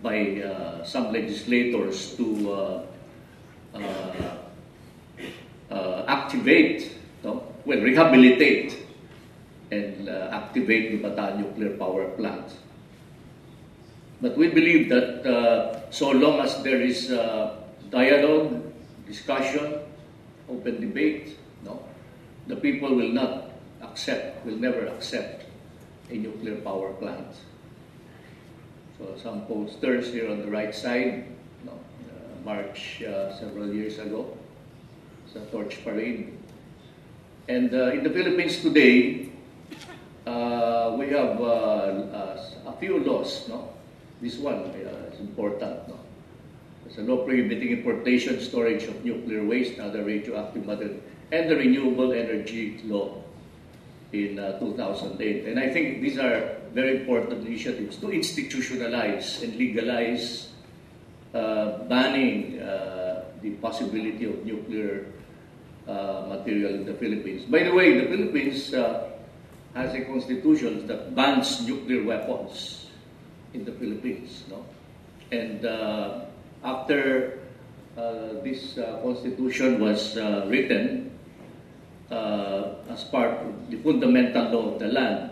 by 0.01 0.43
uh, 0.43 0.85
some 0.85 1.13
legislators 1.13 2.15
to 2.15 2.53
uh, 2.53 2.83
uh, 3.75 4.32
activate, 6.43 6.93
no? 7.23 7.45
well, 7.65 7.79
rehabilitate 7.79 8.77
and 9.71 10.09
uh, 10.09 10.29
activate 10.33 10.91
the 10.91 11.09
Bataan 11.09 11.39
nuclear 11.39 11.77
power 11.77 12.09
plant. 12.11 12.51
But 14.21 14.37
we 14.37 14.49
believe 14.49 14.89
that 14.91 15.27
uh, 15.27 15.91
so 15.91 16.11
long 16.11 16.41
as 16.41 16.63
there 16.63 16.81
is 16.81 17.11
uh, 17.11 17.63
dialogue, 17.91 18.63
discussion, 19.07 19.79
open 20.49 20.81
debate, 20.81 21.39
no, 21.65 21.83
the 22.47 22.57
people 22.57 22.95
will 22.95 23.11
not 23.11 23.51
accept, 23.83 24.45
will 24.45 24.59
never 24.59 24.87
accept 24.87 25.47
a 26.11 26.15
nuclear 26.15 26.57
power 26.57 26.93
plant. 26.95 27.35
So 28.99 29.17
some 29.17 29.47
posters 29.47 30.13
here 30.13 30.31
on 30.31 30.41
the 30.41 30.51
right 30.51 30.75
side, 30.75 31.25
no, 31.65 31.73
uh, 31.73 32.45
March 32.45 33.03
uh, 33.03 33.35
several 33.39 33.73
years 33.73 33.99
ago, 33.99 34.37
sa 35.33 35.41
torch 35.49 35.81
parade. 35.85 36.29
And 37.49 37.73
uh, 37.75 37.97
in 37.97 38.05
the 38.05 38.11
Philippines 38.11 38.61
today, 38.61 39.33
uh, 40.27 40.95
we 40.99 41.09
have 41.09 41.41
uh, 41.41 42.13
uh, 42.13 42.71
a 42.71 42.75
few 42.79 43.01
laws. 43.01 43.49
No, 43.49 43.73
this 44.21 44.37
one 44.37 44.71
uh, 44.71 45.11
is 45.13 45.21
important. 45.21 45.89
No, 45.89 45.99
there's 46.85 46.99
a 46.99 47.03
law 47.03 47.25
prohibiting 47.25 47.73
importation, 47.73 48.41
storage 48.41 48.85
of 48.85 49.05
nuclear 49.05 49.45
waste, 49.45 49.81
other 49.81 50.05
radioactive 50.05 50.67
material, 50.67 51.01
and 51.33 51.51
the 51.51 51.57
renewable 51.57 52.13
energy 52.13 52.79
law 52.85 53.17
in 54.13 54.39
uh, 54.39 54.61
2008. 54.61 55.47
And 55.47 55.59
I 55.59 55.73
think 55.73 56.03
these 56.03 56.19
are 56.19 56.61
very 56.73 57.01
important 57.01 57.47
initiatives 57.47 57.97
to 57.97 58.09
institutionalize 58.09 59.43
and 59.43 59.57
legalize 59.57 60.53
uh, 61.35 61.79
banning 61.89 62.61
uh, 62.61 63.25
the 63.41 63.51
possibility 63.57 64.25
of 64.25 64.45
nuclear 64.45 65.07
uh, 65.89 66.27
material 66.29 66.75
in 66.75 66.85
the 66.85 66.95
Philippines. 66.95 67.45
By 67.45 67.65
the 67.65 67.73
way, 67.73 67.99
the 67.99 68.07
Philippines 68.07 68.75
uh, 68.75 69.11
has 69.75 69.95
a 69.95 70.05
constitution 70.05 70.87
that 70.87 71.15
bans 71.15 71.67
nuclear 71.67 72.05
weapons 72.05 72.87
in 73.55 73.65
the 73.65 73.73
Philippines. 73.73 74.45
No? 74.49 74.65
And 75.31 75.65
uh, 75.65 76.27
after 76.63 77.41
uh, 77.97 78.41
this 78.45 78.79
uh, 78.79 79.01
constitution 79.03 79.81
was 79.81 80.17
uh, 80.17 80.47
written, 80.49 81.11
uh, 82.11 82.75
as 82.91 83.05
part 83.05 83.41
of 83.41 83.71
the 83.71 83.77
fundamental 83.81 84.45
law 84.53 84.75
of 84.75 84.79
the 84.79 84.89
land, 84.89 85.31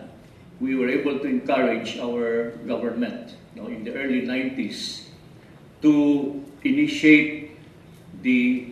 we 0.59 0.75
were 0.75 0.89
able 0.89 1.19
to 1.19 1.27
encourage 1.27 1.97
our 1.97 2.51
government 2.65 3.35
you 3.55 3.61
know, 3.61 3.67
in 3.67 3.83
the 3.83 3.93
early 3.93 4.21
90s 4.25 5.09
to 5.81 6.43
initiate 6.63 7.57
the 8.21 8.70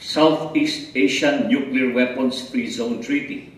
Southeast 0.00 0.96
Asian 0.96 1.48
Nuclear 1.48 1.92
Weapons 1.92 2.48
Free 2.48 2.68
Zone 2.68 3.02
Treaty 3.02 3.50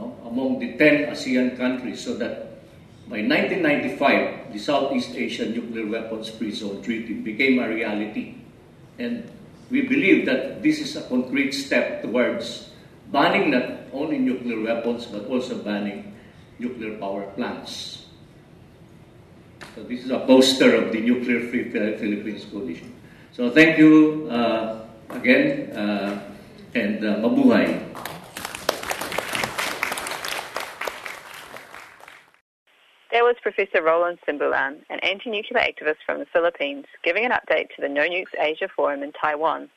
know, 0.00 0.16
among 0.26 0.58
the 0.58 0.76
10 0.76 1.12
ASEAN 1.12 1.56
countries 1.56 2.02
so 2.02 2.14
that 2.14 2.62
by 3.08 3.22
1995, 3.26 4.52
the 4.52 4.58
Southeast 4.58 5.16
Asian 5.16 5.52
Nuclear 5.52 5.86
Weapons 5.86 6.28
Free 6.30 6.54
Zone 6.54 6.82
Treaty 6.82 7.14
became 7.14 7.58
a 7.58 7.68
reality. 7.68 8.36
And 8.98 9.28
we 9.70 9.82
believe 9.82 10.26
that 10.26 10.62
this 10.62 10.78
is 10.78 10.94
a 10.96 11.02
concrete 11.02 11.52
step 11.52 12.02
towards 12.02 12.70
banning 13.10 13.50
not 13.50 13.90
only 13.92 14.18
nuclear 14.18 14.62
weapons 14.62 15.06
but 15.06 15.26
also 15.26 15.58
banning 15.58 16.14
nuclear 16.58 16.96
power 16.98 17.26
plants. 17.34 18.06
So 19.74 19.82
this 19.82 20.04
is 20.04 20.10
a 20.10 20.20
poster 20.20 20.74
of 20.76 20.92
the 20.92 21.00
Nuclear 21.00 21.48
Free 21.48 21.70
Philippines 21.70 22.46
Coalition. 22.50 22.94
So 23.32 23.50
thank 23.50 23.78
you 23.78 24.28
uh, 24.30 24.79
again 25.12 25.70
uh, 25.76 26.20
and 26.74 27.04
uh, 27.04 27.16
mabuhay. 27.16 27.90
There 33.10 33.24
was 33.24 33.34
Professor 33.42 33.82
Roland 33.82 34.18
Simbulan, 34.26 34.76
an 34.88 35.00
anti-nuclear 35.00 35.60
activist 35.60 35.96
from 36.06 36.20
the 36.20 36.26
Philippines, 36.32 36.86
giving 37.02 37.24
an 37.24 37.32
update 37.32 37.68
to 37.74 37.82
the 37.82 37.88
No 37.88 38.02
Nukes 38.08 38.38
Asia 38.38 38.68
Forum 38.74 39.02
in 39.02 39.10
Taiwan, 39.12 39.68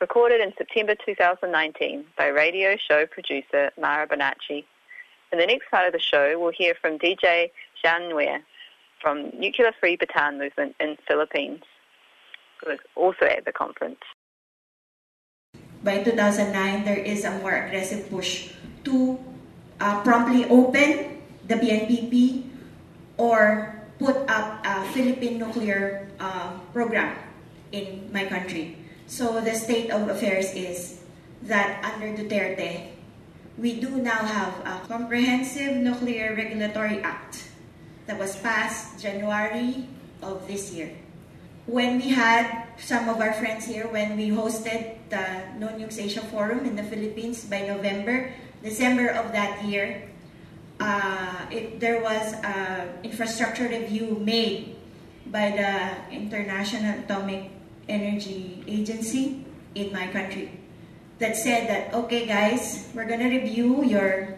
recorded 0.00 0.40
in 0.40 0.52
September 0.58 0.94
2019 1.06 2.04
by 2.18 2.26
radio 2.26 2.76
show 2.76 3.06
producer 3.06 3.70
Mara 3.80 4.08
Bonacci. 4.08 4.64
In 5.32 5.38
the 5.38 5.46
next 5.46 5.70
part 5.70 5.86
of 5.86 5.92
the 5.92 6.00
show, 6.00 6.38
we'll 6.40 6.50
hear 6.50 6.74
from 6.80 6.98
DJ 6.98 7.50
Jean 7.80 8.10
Nguyen 8.10 8.42
from 9.00 9.30
Nuclear 9.38 9.72
Free 9.78 9.96
Bataan 9.96 10.38
Movement 10.38 10.74
in 10.80 10.96
Philippines, 11.06 11.62
who 12.60 12.70
was 12.70 12.80
also 12.96 13.24
at 13.24 13.44
the 13.44 13.52
conference. 13.52 14.00
By 15.82 16.04
2009, 16.04 16.84
there 16.84 17.00
is 17.00 17.24
a 17.24 17.32
more 17.40 17.56
aggressive 17.56 18.10
push 18.10 18.52
to 18.84 19.16
uh, 19.80 20.04
promptly 20.04 20.44
open 20.44 21.24
the 21.48 21.56
BNPP 21.56 22.44
or 23.16 23.80
put 23.98 24.16
up 24.28 24.60
a 24.64 24.84
Philippine 24.92 25.38
nuclear 25.38 26.08
uh, 26.20 26.52
program 26.72 27.16
in 27.72 28.12
my 28.12 28.24
country. 28.28 28.76
So 29.06 29.40
the 29.40 29.56
state 29.56 29.90
of 29.90 30.08
affairs 30.08 30.52
is 30.52 31.00
that 31.48 31.80
under 31.80 32.12
Duterte, 32.12 32.92
we 33.56 33.80
do 33.80 33.96
now 33.96 34.20
have 34.20 34.52
a 34.64 34.86
comprehensive 34.86 35.76
nuclear 35.76 36.36
regulatory 36.36 37.00
act 37.00 37.48
that 38.04 38.18
was 38.18 38.36
passed 38.36 39.00
January 39.00 39.88
of 40.20 40.46
this 40.46 40.72
year. 40.72 40.92
When 41.66 41.96
we 41.98 42.12
had 42.12 42.68
some 42.76 43.08
of 43.08 43.20
our 43.20 43.32
friends 43.32 43.64
here, 43.64 43.88
when 43.88 44.16
we 44.16 44.28
hosted 44.28 44.99
the 45.10 45.42
No 45.58 45.68
Nukes 45.68 45.98
Asia 45.98 46.20
Forum 46.20 46.64
in 46.64 46.76
the 46.76 46.82
Philippines 46.82 47.44
by 47.44 47.66
November, 47.66 48.32
December 48.62 49.08
of 49.10 49.32
that 49.32 49.64
year, 49.64 50.08
uh, 50.80 51.46
it, 51.50 51.80
there 51.80 52.00
was 52.00 52.34
an 52.42 52.88
infrastructure 53.02 53.68
review 53.68 54.16
made 54.24 54.76
by 55.26 55.50
the 55.52 56.14
International 56.14 56.98
Atomic 57.04 57.50
Energy 57.88 58.64
Agency 58.66 59.44
in 59.74 59.92
my 59.92 60.06
country 60.08 60.58
that 61.18 61.36
said 61.36 61.68
that, 61.68 61.92
okay, 61.92 62.26
guys, 62.26 62.88
we're 62.94 63.04
going 63.04 63.20
to 63.20 63.28
review 63.28 63.84
your 63.84 64.34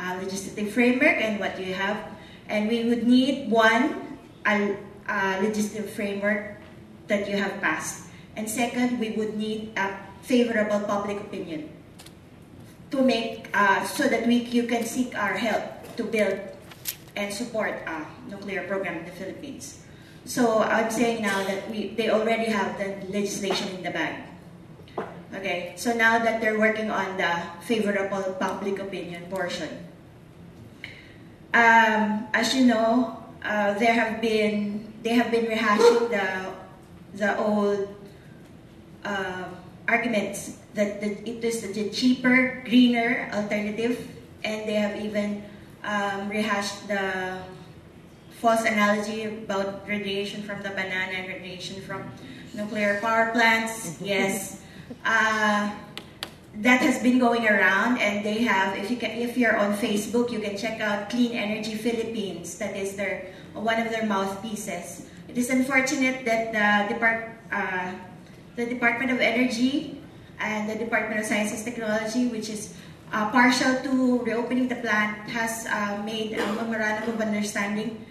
uh, 0.00 0.18
legislative 0.22 0.72
framework 0.72 1.20
and 1.20 1.38
what 1.38 1.60
you 1.60 1.74
have, 1.74 1.98
and 2.48 2.68
we 2.68 2.84
would 2.84 3.06
need 3.06 3.50
one 3.50 4.00
a 4.46 4.76
legislative 5.42 5.90
framework 5.90 6.56
that 7.08 7.28
you 7.28 7.36
have 7.36 7.60
passed. 7.60 8.03
And 8.36 8.50
second, 8.50 8.98
we 8.98 9.10
would 9.14 9.36
need 9.36 9.72
a 9.76 9.94
favorable 10.22 10.80
public 10.80 11.20
opinion 11.20 11.70
to 12.90 13.02
make 13.02 13.48
uh, 13.54 13.84
so 13.84 14.08
that 14.08 14.26
we 14.26 14.46
you 14.50 14.64
can 14.64 14.84
seek 14.84 15.14
our 15.18 15.34
help 15.34 15.62
to 15.96 16.04
build 16.04 16.38
and 17.16 17.32
support 17.32 17.78
a 17.86 18.06
nuclear 18.30 18.66
program 18.66 18.98
in 18.98 19.04
the 19.04 19.14
Philippines. 19.14 19.82
So 20.24 20.62
I'm 20.62 20.90
saying 20.90 21.22
now 21.22 21.44
that 21.44 21.70
we 21.70 21.94
they 21.94 22.10
already 22.10 22.50
have 22.50 22.78
the 22.78 22.96
legislation 23.10 23.68
in 23.76 23.82
the 23.82 23.90
bag. 23.90 24.24
Okay, 25.34 25.74
so 25.76 25.92
now 25.92 26.22
that 26.22 26.40
they're 26.40 26.58
working 26.58 26.90
on 26.90 27.18
the 27.18 27.42
favorable 27.66 28.22
public 28.38 28.78
opinion 28.78 29.26
portion. 29.26 29.68
Um, 31.52 32.26
as 32.34 32.54
you 32.54 32.66
know, 32.66 33.18
uh, 33.42 33.74
there 33.78 33.94
have 33.94 34.22
been 34.22 34.90
they 35.02 35.14
have 35.14 35.30
been 35.30 35.46
rehashing 35.46 36.10
the 36.10 36.26
the 37.18 37.36
old 37.38 37.90
uh, 39.04 39.44
arguments 39.88 40.58
that 40.74 41.00
the, 41.00 41.12
it 41.28 41.44
is 41.44 41.62
the 41.62 41.90
cheaper, 41.90 42.62
greener 42.64 43.30
alternative, 43.32 44.08
and 44.42 44.68
they 44.68 44.74
have 44.74 45.00
even 45.00 45.42
um, 45.84 46.28
rehashed 46.28 46.88
the 46.88 47.38
false 48.40 48.64
analogy 48.64 49.24
about 49.24 49.86
radiation 49.88 50.42
from 50.42 50.62
the 50.62 50.70
banana 50.70 51.12
and 51.12 51.28
radiation 51.28 51.80
from 51.82 52.04
nuclear 52.54 53.00
power 53.00 53.30
plants. 53.32 54.00
yes, 54.00 54.60
uh, 55.04 55.70
that 56.60 56.80
has 56.80 57.02
been 57.02 57.18
going 57.18 57.48
around, 57.48 57.98
and 57.98 58.24
they 58.24 58.44
have. 58.44 58.76
If 58.78 58.90
you 58.90 58.96
can, 58.96 59.10
if 59.10 59.36
you're 59.36 59.56
on 59.56 59.74
Facebook, 59.74 60.30
you 60.30 60.38
can 60.38 60.56
check 60.56 60.80
out 60.80 61.10
Clean 61.10 61.32
Energy 61.32 61.74
Philippines. 61.74 62.58
That 62.58 62.76
is 62.76 62.96
their 62.96 63.26
one 63.54 63.80
of 63.80 63.90
their 63.90 64.06
mouthpieces. 64.06 65.06
It 65.28 65.38
is 65.38 65.50
unfortunate 65.50 66.24
that 66.24 66.52
the 66.52 66.94
depart, 66.94 67.30
uh, 67.50 67.92
the 68.56 68.66
Department 68.66 69.10
of 69.10 69.20
Energy 69.20 70.00
and 70.38 70.68
the 70.68 70.74
Department 70.74 71.20
of 71.20 71.26
Science 71.26 71.52
and 71.52 71.64
Technology, 71.64 72.26
which 72.28 72.48
is 72.48 72.74
uh, 73.12 73.30
partial 73.30 73.74
to 73.82 74.22
reopening 74.22 74.68
the 74.68 74.76
plant, 74.76 75.28
has 75.30 75.66
uh, 75.66 76.02
made 76.04 76.34
a 76.34 76.46
memorandum 76.54 77.14
of 77.14 77.20
understanding 77.20 78.04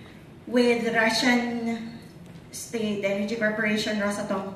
with 0.48 0.86
the 0.86 0.92
Russian 0.92 2.00
state 2.52 3.04
energy 3.04 3.36
corporation 3.36 4.00
Rosatom. 4.00 4.54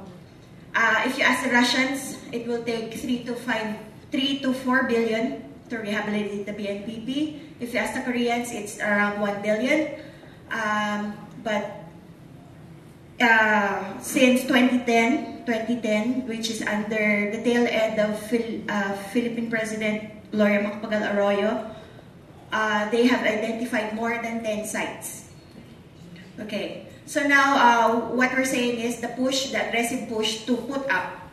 Uh, 0.75 1.03
if 1.05 1.17
you 1.17 1.23
ask 1.23 1.43
the 1.43 1.51
Russians, 1.51 2.17
it 2.31 2.45
will 2.45 2.63
take 2.63 2.93
three 2.93 3.23
to 3.23 3.33
five, 3.33 3.75
three 4.11 4.39
to 4.39 4.53
four 4.53 4.83
billion 4.83 5.43
to 5.69 5.77
rehabilitate 5.79 6.45
the 6.45 6.53
BNPP. 6.53 7.39
If 7.59 7.73
you 7.73 7.79
ask 7.79 7.95
the 7.95 8.01
Koreans, 8.01 8.51
it's 8.51 8.79
around 8.79 9.19
one 9.19 9.41
billion. 9.41 9.99
Um, 10.51 11.17
but 11.43 11.86
uh, 13.21 13.99
since 13.99 14.43
2010, 14.43 15.45
2010, 15.45 16.27
which 16.27 16.49
is 16.49 16.61
under 16.61 17.31
the 17.31 17.41
tail 17.43 17.65
end 17.69 17.99
of 17.99 18.19
Phil, 18.29 18.61
uh, 18.69 18.93
Philippine 19.13 19.49
President 19.49 20.31
Gloria 20.31 20.61
Macapagal 20.61 21.15
Arroyo, 21.15 21.65
uh, 22.51 22.89
they 22.89 23.07
have 23.07 23.21
identified 23.25 23.93
more 23.93 24.21
than 24.21 24.43
10 24.43 24.65
sites. 24.65 25.29
Okay, 26.39 26.85
so 27.05 27.25
now 27.25 27.57
uh, 27.57 28.13
what 28.13 28.31
we're 28.33 28.45
saying 28.45 28.79
is 28.79 29.01
the 29.01 29.09
push, 29.09 29.49
the 29.49 29.67
aggressive 29.67 30.07
push 30.07 30.45
to 30.45 30.55
put 30.69 30.87
up 30.89 31.27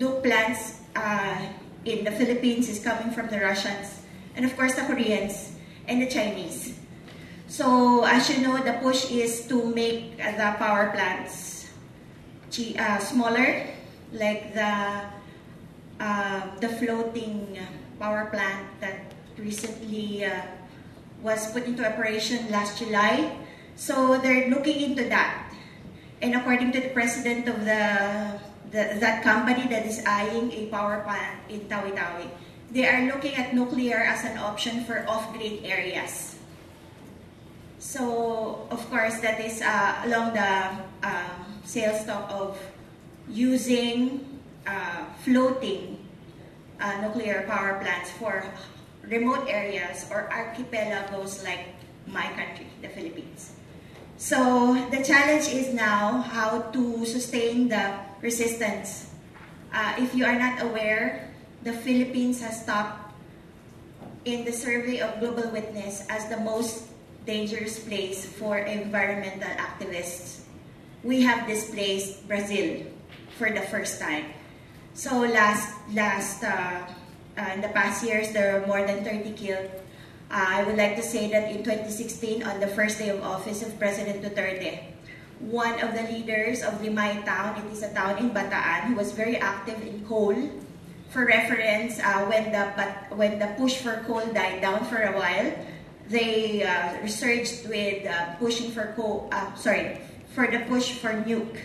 nuke 0.00 0.22
plants 0.22 0.80
uh, 0.96 1.38
in 1.84 2.04
the 2.04 2.10
Philippines 2.10 2.68
is 2.68 2.82
coming 2.82 3.12
from 3.12 3.28
the 3.28 3.38
Russians 3.38 4.02
and 4.34 4.44
of 4.44 4.56
course 4.56 4.74
the 4.74 4.82
Koreans 4.82 5.52
and 5.86 6.00
the 6.00 6.08
Chinese. 6.08 6.74
So 7.46 8.04
as 8.04 8.30
you 8.30 8.42
know, 8.42 8.58
the 8.58 8.80
push 8.80 9.10
is 9.10 9.46
to 9.48 9.64
make 9.74 10.16
the 10.16 10.54
power 10.58 10.90
plants 10.90 11.68
uh, 12.78 12.98
smaller, 12.98 13.66
like 14.12 14.54
the 14.54 15.02
uh, 16.00 16.40
the 16.60 16.68
floating 16.68 17.58
power 17.98 18.26
plant 18.30 18.66
that 18.80 19.14
recently 19.38 20.24
uh, 20.24 20.42
was 21.22 21.50
put 21.52 21.64
into 21.64 21.86
operation 21.86 22.50
last 22.50 22.78
July. 22.78 23.30
So 23.76 24.18
they're 24.18 24.50
looking 24.50 24.80
into 24.80 25.08
that. 25.08 25.50
And 26.22 26.34
according 26.34 26.72
to 26.72 26.80
the 26.80 26.90
president 26.90 27.48
of 27.48 27.64
the, 27.66 28.38
the 28.70 28.98
that 29.02 29.22
company 29.22 29.66
that 29.68 29.86
is 29.86 30.02
eyeing 30.06 30.52
a 30.52 30.66
power 30.70 31.02
plant 31.02 31.42
in 31.48 31.66
Tawi-Tawi, 31.68 32.30
they 32.70 32.86
are 32.86 33.06
looking 33.06 33.34
at 33.34 33.54
nuclear 33.54 33.98
as 33.98 34.24
an 34.24 34.38
option 34.38 34.84
for 34.84 35.04
off-grid 35.08 35.64
areas. 35.64 36.33
So, 37.84 38.64
of 38.72 38.80
course, 38.88 39.20
that 39.20 39.44
is 39.44 39.60
uh, 39.60 40.08
along 40.08 40.32
the 40.32 40.72
uh, 41.04 41.36
sales 41.68 42.00
talk 42.08 42.32
of 42.32 42.56
using 43.28 44.24
uh, 44.66 45.04
floating 45.20 46.00
uh, 46.80 46.96
nuclear 47.04 47.44
power 47.46 47.76
plants 47.84 48.10
for 48.16 48.40
remote 49.04 49.44
areas 49.52 50.08
or 50.10 50.32
archipelagos 50.32 51.44
like 51.44 51.76
my 52.08 52.24
country, 52.32 52.66
the 52.80 52.88
Philippines. 52.88 53.52
So 54.16 54.72
the 54.88 55.04
challenge 55.04 55.52
is 55.52 55.76
now 55.76 56.24
how 56.24 56.72
to 56.72 57.04
sustain 57.04 57.68
the 57.68 58.00
resistance. 58.24 59.12
Uh, 59.76 59.92
if 60.00 60.16
you 60.16 60.24
are 60.24 60.40
not 60.40 60.64
aware, 60.64 61.28
the 61.62 61.76
Philippines 61.84 62.40
has 62.40 62.64
topped 62.64 63.12
in 64.24 64.48
the 64.48 64.52
survey 64.56 65.04
of 65.04 65.20
Global 65.20 65.52
Witness 65.52 66.08
as 66.08 66.32
the 66.32 66.40
most 66.40 66.93
dangerous 67.26 67.78
place 67.78 68.24
for 68.24 68.58
environmental 68.58 69.48
activists. 69.56 70.44
We 71.02 71.22
have 71.22 71.46
displaced 71.46 72.26
Brazil 72.28 72.86
for 73.36 73.50
the 73.50 73.62
first 73.62 74.00
time. 74.00 74.32
So 74.94 75.20
last 75.20 75.74
last 75.92 76.44
uh, 76.44 76.86
uh, 77.36 77.50
in 77.54 77.60
the 77.60 77.72
past 77.74 78.04
years, 78.04 78.32
there 78.32 78.60
were 78.60 78.66
more 78.66 78.86
than 78.86 79.02
30 79.04 79.32
killed. 79.34 79.70
Uh, 80.30 80.62
I 80.62 80.64
would 80.64 80.76
like 80.76 80.96
to 80.96 81.02
say 81.02 81.28
that 81.30 81.50
in 81.50 81.64
2016, 81.64 82.42
on 82.42 82.60
the 82.60 82.68
first 82.68 82.98
day 82.98 83.10
of 83.10 83.22
office 83.22 83.62
of 83.62 83.76
President 83.78 84.22
Duterte, 84.22 84.94
one 85.40 85.80
of 85.82 85.92
the 85.94 86.02
leaders 86.08 86.62
of 86.62 86.80
Limay 86.80 87.24
town, 87.24 87.58
it 87.58 87.72
is 87.72 87.82
a 87.82 87.92
town 87.92 88.18
in 88.18 88.30
Bataan, 88.30 88.88
who 88.88 88.94
was 88.94 89.12
very 89.12 89.36
active 89.36 89.80
in 89.82 90.04
coal. 90.06 90.36
For 91.10 91.26
reference, 91.26 92.00
uh, 92.00 92.26
when 92.26 92.50
the 92.50 92.64
when 93.14 93.38
the 93.38 93.54
push 93.54 93.78
for 93.78 94.02
coal 94.06 94.26
died 94.34 94.62
down 94.62 94.82
for 94.86 94.98
a 94.98 95.14
while, 95.14 95.52
they 96.08 96.62
uh, 96.62 97.00
resurged 97.02 97.68
with 97.68 98.06
uh, 98.06 98.34
pushing 98.36 98.70
for 98.70 98.92
coal. 98.96 99.28
Uh, 99.32 99.54
sorry, 99.54 100.00
for 100.34 100.46
the 100.46 100.60
push 100.68 100.92
for 100.98 101.12
nuke. 101.24 101.60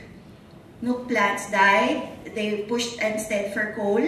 Nuke 0.84 1.08
plants 1.08 1.52
died. 1.52 2.08
They 2.36 2.64
pushed 2.64 3.02
instead 3.02 3.54
for 3.54 3.74
coal. 3.76 4.00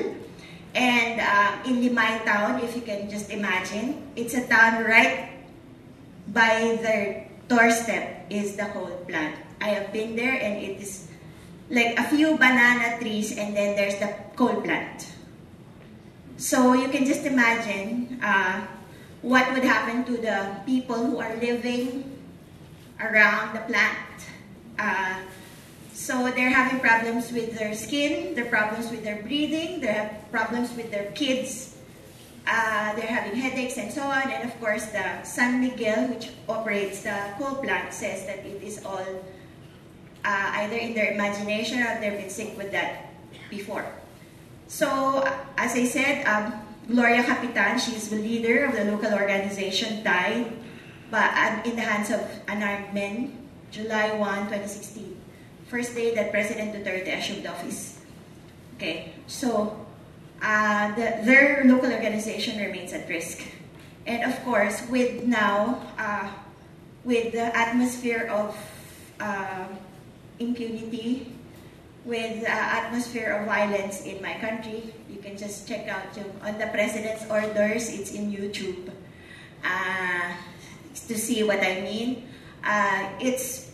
And 0.73 1.19
uh, 1.19 1.67
in 1.67 1.83
Limay 1.83 2.23
town, 2.23 2.63
if 2.63 2.75
you 2.75 2.81
can 2.81 3.09
just 3.09 3.29
imagine, 3.29 4.07
it's 4.15 4.33
a 4.33 4.47
town 4.47 4.85
right 4.85 5.35
by 6.31 6.79
their 6.79 7.27
doorstep 7.49 8.27
is 8.29 8.55
the 8.55 8.71
coal 8.71 9.03
plant. 9.07 9.35
I 9.59 9.75
have 9.75 9.91
been 9.91 10.15
there 10.15 10.31
and 10.31 10.63
it 10.63 10.79
is 10.79 11.11
like 11.69 11.99
a 11.99 12.03
few 12.07 12.37
banana 12.37 12.99
trees 12.99 13.35
and 13.37 13.55
then 13.55 13.75
there's 13.75 13.99
the 13.99 14.15
coal 14.35 14.61
plant. 14.61 15.11
So 16.37 16.73
you 16.73 16.87
can 16.87 17.05
just 17.05 17.25
imagine 17.25 18.19
uh, 18.23 18.65
what 19.21 19.51
would 19.53 19.63
happen 19.63 20.03
to 20.05 20.17
the 20.17 20.55
people 20.65 20.95
who 20.95 21.19
are 21.19 21.35
living 21.37 22.17
around 22.99 23.55
the 23.55 23.61
plant. 23.61 23.97
Uh, 24.79 25.21
so 25.93 26.31
they're 26.31 26.49
having 26.49 26.79
problems 26.79 27.31
with 27.31 27.57
their 27.57 27.75
skin, 27.75 28.33
their 28.33 28.45
problems 28.45 28.89
with 28.89 29.03
their 29.03 29.21
breathing, 29.21 29.81
they 29.81 29.87
have 29.87 30.31
problems 30.31 30.73
with 30.75 30.89
their 30.89 31.11
kids, 31.11 31.77
uh, 32.47 32.95
they're 32.95 33.05
having 33.05 33.39
headaches 33.39 33.77
and 33.77 33.91
so 33.91 34.01
on. 34.01 34.31
And 34.31 34.49
of 34.49 34.59
course, 34.59 34.85
the 34.87 35.23
San 35.23 35.61
Miguel, 35.61 36.07
which 36.07 36.29
operates 36.49 37.03
the 37.03 37.15
coal 37.37 37.55
plant, 37.55 37.93
says 37.93 38.25
that 38.25 38.39
it 38.39 38.63
is 38.63 38.83
all 38.83 39.05
uh, 40.25 40.51
either 40.55 40.75
in 40.75 40.93
their 40.93 41.13
imagination 41.13 41.81
or 41.83 41.99
they've 41.99 42.17
been 42.17 42.29
sick 42.29 42.57
with 42.57 42.71
that 42.71 43.13
before. 43.49 43.85
So, 44.67 45.21
as 45.57 45.73
I 45.73 45.85
said, 45.85 46.25
um, 46.25 46.53
Gloria 46.91 47.23
Capitan, 47.23 47.79
she's 47.79 48.09
the 48.09 48.17
leader 48.17 48.65
of 48.65 48.75
the 48.75 48.85
local 48.85 49.13
organization, 49.13 50.03
died 50.03 50.51
but 51.11 51.27
in 51.65 51.75
the 51.75 51.81
hands 51.81 52.09
of 52.09 52.23
unarmed 52.47 52.93
men, 52.93 53.47
July 53.69 54.15
1, 54.15 54.47
2016 54.47 55.21
first 55.71 55.95
day 55.95 56.13
that 56.13 56.31
President 56.31 56.75
Duterte 56.75 57.17
assumed 57.17 57.47
office. 57.47 57.97
Okay, 58.75 59.13
so 59.25 59.71
uh, 60.41 60.93
the, 60.95 61.23
their 61.23 61.63
local 61.63 61.89
organization 61.93 62.59
remains 62.59 62.91
at 62.91 63.07
risk. 63.07 63.39
And 64.05 64.29
of 64.29 64.35
course, 64.43 64.83
with 64.89 65.23
now, 65.23 65.79
uh, 65.97 66.29
with 67.05 67.31
the 67.31 67.55
atmosphere 67.55 68.27
of 68.27 68.51
uh, 69.21 69.65
impunity, 70.39 71.31
with 72.03 72.41
the 72.41 72.51
atmosphere 72.51 73.31
of 73.39 73.45
violence 73.45 74.03
in 74.03 74.21
my 74.21 74.33
country, 74.39 74.93
can 75.21 75.37
just 75.37 75.67
check 75.67 75.87
out 75.87 76.17
on 76.43 76.57
the 76.57 76.67
president's 76.67 77.29
orders, 77.29 77.89
it's 77.89 78.11
in 78.11 78.31
YouTube, 78.31 78.91
uh, 79.63 80.33
to 81.07 81.17
see 81.17 81.43
what 81.43 81.61
I 81.61 81.81
mean. 81.81 82.27
Uh, 82.63 83.09
it's 83.19 83.71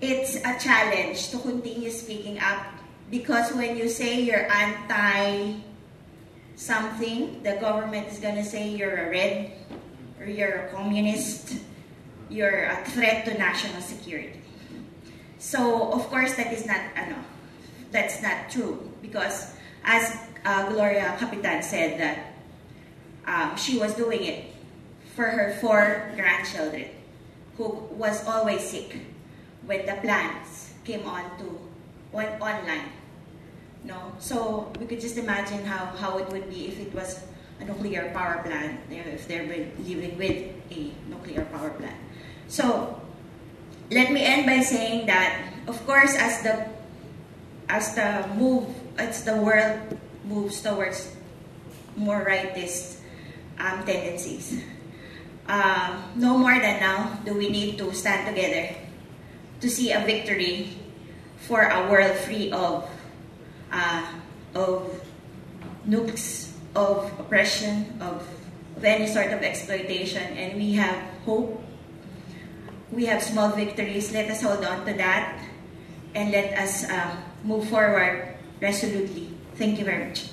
it's 0.00 0.36
a 0.36 0.58
challenge 0.58 1.30
to 1.30 1.38
continue 1.38 1.90
speaking 1.90 2.38
up 2.40 2.66
because 3.10 3.52
when 3.54 3.76
you 3.76 3.88
say 3.88 4.20
you're 4.20 4.50
anti 4.50 5.60
something, 6.56 7.42
the 7.42 7.56
government 7.60 8.08
is 8.08 8.18
going 8.18 8.36
to 8.36 8.44
say 8.44 8.68
you're 8.68 9.06
a 9.06 9.10
red 9.10 9.52
or 10.20 10.26
you're 10.26 10.66
a 10.66 10.68
communist, 10.70 11.56
you're 12.28 12.64
a 12.66 12.84
threat 12.86 13.24
to 13.26 13.34
national 13.38 13.80
security. 13.82 14.40
So, 15.38 15.92
of 15.92 16.06
course, 16.08 16.34
that 16.34 16.52
is 16.52 16.66
not, 16.66 16.80
ano, 16.94 17.18
that's 17.90 18.22
not 18.22 18.48
true 18.50 18.90
because 19.02 19.54
as 19.84 20.16
uh, 20.44 20.68
Gloria 20.70 21.16
Capitan 21.18 21.62
said 21.62 22.00
that 22.00 22.34
um, 23.26 23.56
she 23.56 23.78
was 23.78 23.94
doing 23.94 24.24
it 24.24 24.44
for 25.14 25.24
her 25.24 25.54
four 25.60 26.10
grandchildren 26.16 26.86
who 27.56 27.68
was 27.94 28.26
always 28.26 28.62
sick 28.62 28.96
when 29.66 29.86
the 29.86 29.94
plans 30.02 30.72
came 30.84 31.06
on 31.06 31.22
to 31.38 31.58
went 32.12 32.40
online. 32.40 32.92
No, 33.84 34.12
so 34.20 34.70
we 34.78 34.86
could 34.86 35.00
just 35.00 35.16
imagine 35.16 35.64
how, 35.64 35.86
how 35.96 36.18
it 36.18 36.28
would 36.28 36.48
be 36.48 36.68
if 36.68 36.78
it 36.78 36.94
was 36.94 37.24
a 37.60 37.64
nuclear 37.64 38.10
power 38.14 38.42
plant, 38.44 38.78
if 38.90 39.26
they're 39.26 39.46
living 39.46 40.18
with 40.18 40.52
a 40.70 40.92
nuclear 41.08 41.44
power 41.46 41.70
plant. 41.70 41.96
So 42.48 43.00
let 43.90 44.12
me 44.12 44.22
end 44.24 44.46
by 44.46 44.60
saying 44.60 45.06
that, 45.06 45.52
of 45.66 45.84
course, 45.86 46.14
as 46.14 46.42
the 46.42 46.66
as 47.68 47.94
the 47.94 48.28
move, 48.36 48.68
as 49.02 49.24
the 49.24 49.34
world 49.34 49.98
moves 50.24 50.62
towards 50.62 51.10
more 51.96 52.24
rightist 52.24 53.02
um, 53.58 53.82
tendencies, 53.84 54.62
uh, 55.48 55.98
no 56.14 56.38
more 56.38 56.54
than 56.54 56.78
now 56.78 57.18
do 57.24 57.34
we 57.34 57.50
need 57.50 57.76
to 57.78 57.92
stand 57.92 58.30
together 58.30 58.74
to 59.60 59.68
see 59.68 59.90
a 59.90 60.00
victory 60.06 60.78
for 61.50 61.62
a 61.62 61.90
world 61.90 62.14
free 62.22 62.50
of 62.52 62.88
uh, 63.72 64.06
of 64.54 64.86
nukes, 65.88 66.52
of 66.76 67.10
oppression, 67.18 67.98
of, 68.00 68.22
of 68.76 68.84
any 68.84 69.06
sort 69.06 69.32
of 69.32 69.42
exploitation, 69.42 70.22
and 70.36 70.54
we 70.54 70.74
have 70.74 70.94
hope. 71.24 71.58
We 72.92 73.06
have 73.06 73.22
small 73.22 73.48
victories. 73.48 74.12
Let 74.12 74.30
us 74.30 74.42
hold 74.42 74.62
on 74.64 74.84
to 74.84 74.92
that, 75.00 75.40
and 76.14 76.30
let 76.30 76.52
us 76.52 76.84
uh, 76.84 77.16
move 77.42 77.66
forward 77.68 78.31
resolutely. 78.62 79.28
Thank 79.56 79.78
you 79.78 79.84
very 79.84 80.06
much. 80.06 80.28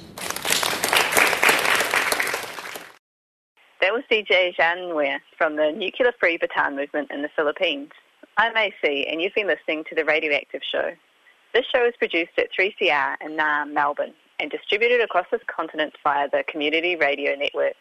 That 3.81 3.93
was 3.93 4.03
DJ 4.11 4.55
Zhan 4.55 4.91
Nguyen 4.91 5.19
from 5.37 5.55
the 5.55 5.71
Nuclear 5.71 6.11
Free 6.19 6.37
Bataan 6.37 6.75
movement 6.75 7.09
in 7.11 7.21
the 7.23 7.29
Philippines. 7.35 7.89
I'm 8.37 8.55
AC, 8.55 9.07
and 9.09 9.21
you've 9.21 9.33
been 9.33 9.47
listening 9.47 9.83
to 9.89 9.95
The 9.95 10.05
Radioactive 10.05 10.61
Show. 10.69 10.91
This 11.53 11.65
show 11.73 11.83
is 11.85 11.93
produced 11.97 12.37
at 12.37 12.49
3CR 12.57 13.15
in 13.21 13.31
Naarm, 13.31 13.73
Melbourne, 13.73 14.13
and 14.39 14.51
distributed 14.51 15.01
across 15.01 15.25
this 15.31 15.41
continent 15.47 15.95
via 16.03 16.29
the 16.29 16.43
Community 16.47 16.95
Radio 16.95 17.35
Network. 17.35 17.75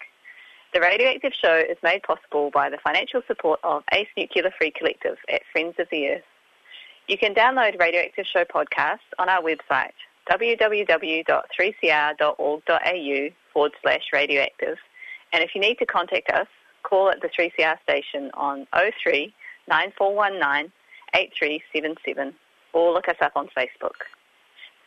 The 0.72 0.80
Radioactive 0.80 1.32
Show 1.34 1.56
is 1.58 1.76
made 1.82 2.02
possible 2.02 2.50
by 2.52 2.70
the 2.70 2.78
financial 2.82 3.20
support 3.26 3.60
of 3.62 3.82
ACE 3.92 4.08
Nuclear 4.16 4.50
Free 4.56 4.70
Collective 4.70 5.16
at 5.30 5.42
Friends 5.52 5.74
of 5.78 5.88
the 5.90 6.08
Earth. 6.08 6.24
You 7.08 7.18
can 7.18 7.34
download 7.34 7.78
Radioactive 7.78 8.26
Show 8.26 8.44
podcasts 8.44 9.08
on 9.18 9.28
our 9.28 9.42
website, 9.42 9.92
www.3cr.org.au 10.30 13.30
forward 13.52 13.72
slash 13.82 14.04
radioactive. 14.12 14.78
And 15.32 15.42
if 15.42 15.54
you 15.54 15.60
need 15.60 15.78
to 15.78 15.86
contact 15.86 16.30
us, 16.30 16.46
call 16.82 17.10
at 17.10 17.20
the 17.20 17.28
3CR 17.28 17.80
station 17.82 18.30
on 18.34 18.66
03 19.02 19.34
9419 19.68 20.72
8377 21.14 22.34
or 22.72 22.92
look 22.92 23.08
us 23.08 23.16
up 23.20 23.32
on 23.34 23.48
Facebook. 23.56 23.94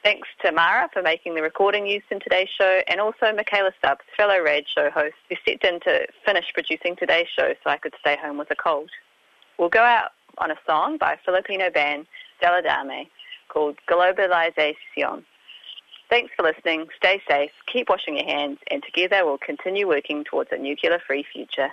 Thanks 0.03 0.27
to 0.43 0.51
Mara 0.51 0.89
for 0.91 1.03
making 1.03 1.35
the 1.35 1.43
recording 1.43 1.85
used 1.85 2.05
in 2.09 2.19
today's 2.19 2.49
show 2.49 2.81
and 2.87 2.99
also 2.99 3.31
Michaela 3.35 3.71
Stubbs, 3.77 4.01
fellow 4.17 4.41
RAD 4.41 4.63
show 4.67 4.89
host, 4.89 5.13
who 5.29 5.35
stepped 5.43 5.63
in 5.63 5.79
to 5.81 6.07
finish 6.25 6.45
producing 6.53 6.95
today's 6.95 7.27
show 7.27 7.53
so 7.63 7.69
I 7.69 7.77
could 7.77 7.93
stay 7.99 8.17
home 8.19 8.39
with 8.39 8.49
a 8.49 8.55
cold. 8.55 8.89
We'll 9.59 9.69
go 9.69 9.83
out 9.83 10.13
on 10.39 10.49
a 10.49 10.55
song 10.65 10.97
by 10.97 11.19
Filipino 11.23 11.69
band 11.69 12.07
Dela 12.41 12.63
Dame 12.63 13.05
called 13.51 13.77
Globalization. 13.89 15.23
Thanks 16.09 16.33
for 16.35 16.43
listening, 16.43 16.87
stay 16.97 17.21
safe, 17.29 17.51
keep 17.67 17.89
washing 17.89 18.17
your 18.17 18.25
hands, 18.25 18.59
and 18.69 18.83
together 18.83 19.25
we'll 19.25 19.37
continue 19.37 19.87
working 19.87 20.23
towards 20.23 20.51
a 20.51 20.57
nuclear-free 20.57 21.25
future. 21.31 21.69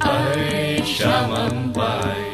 I 0.00 0.80
shall 0.84 1.28
not 1.28 1.52
membaik 1.52 2.31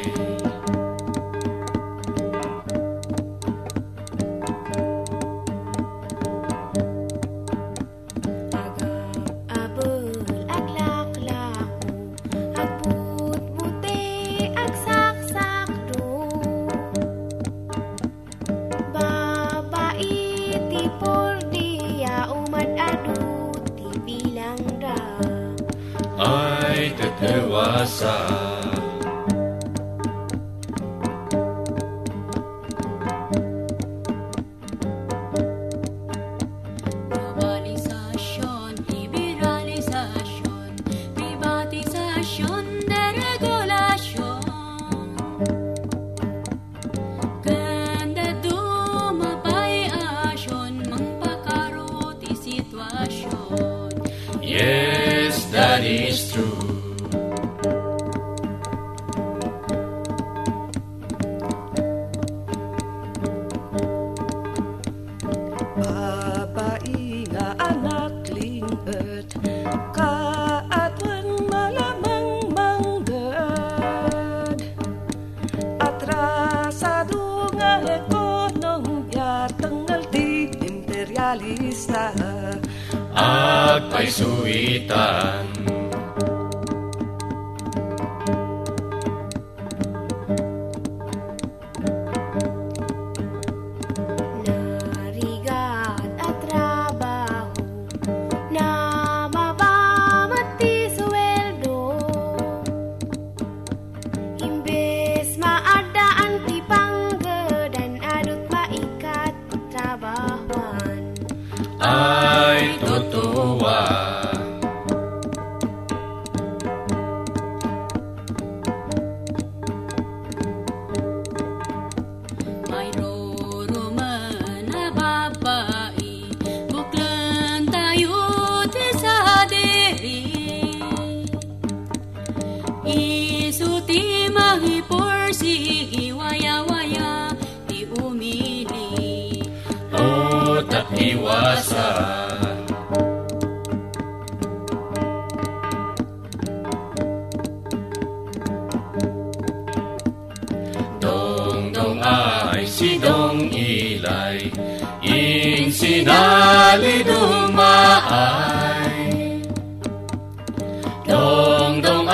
Dong 161.09 161.81
dong 161.83 162.07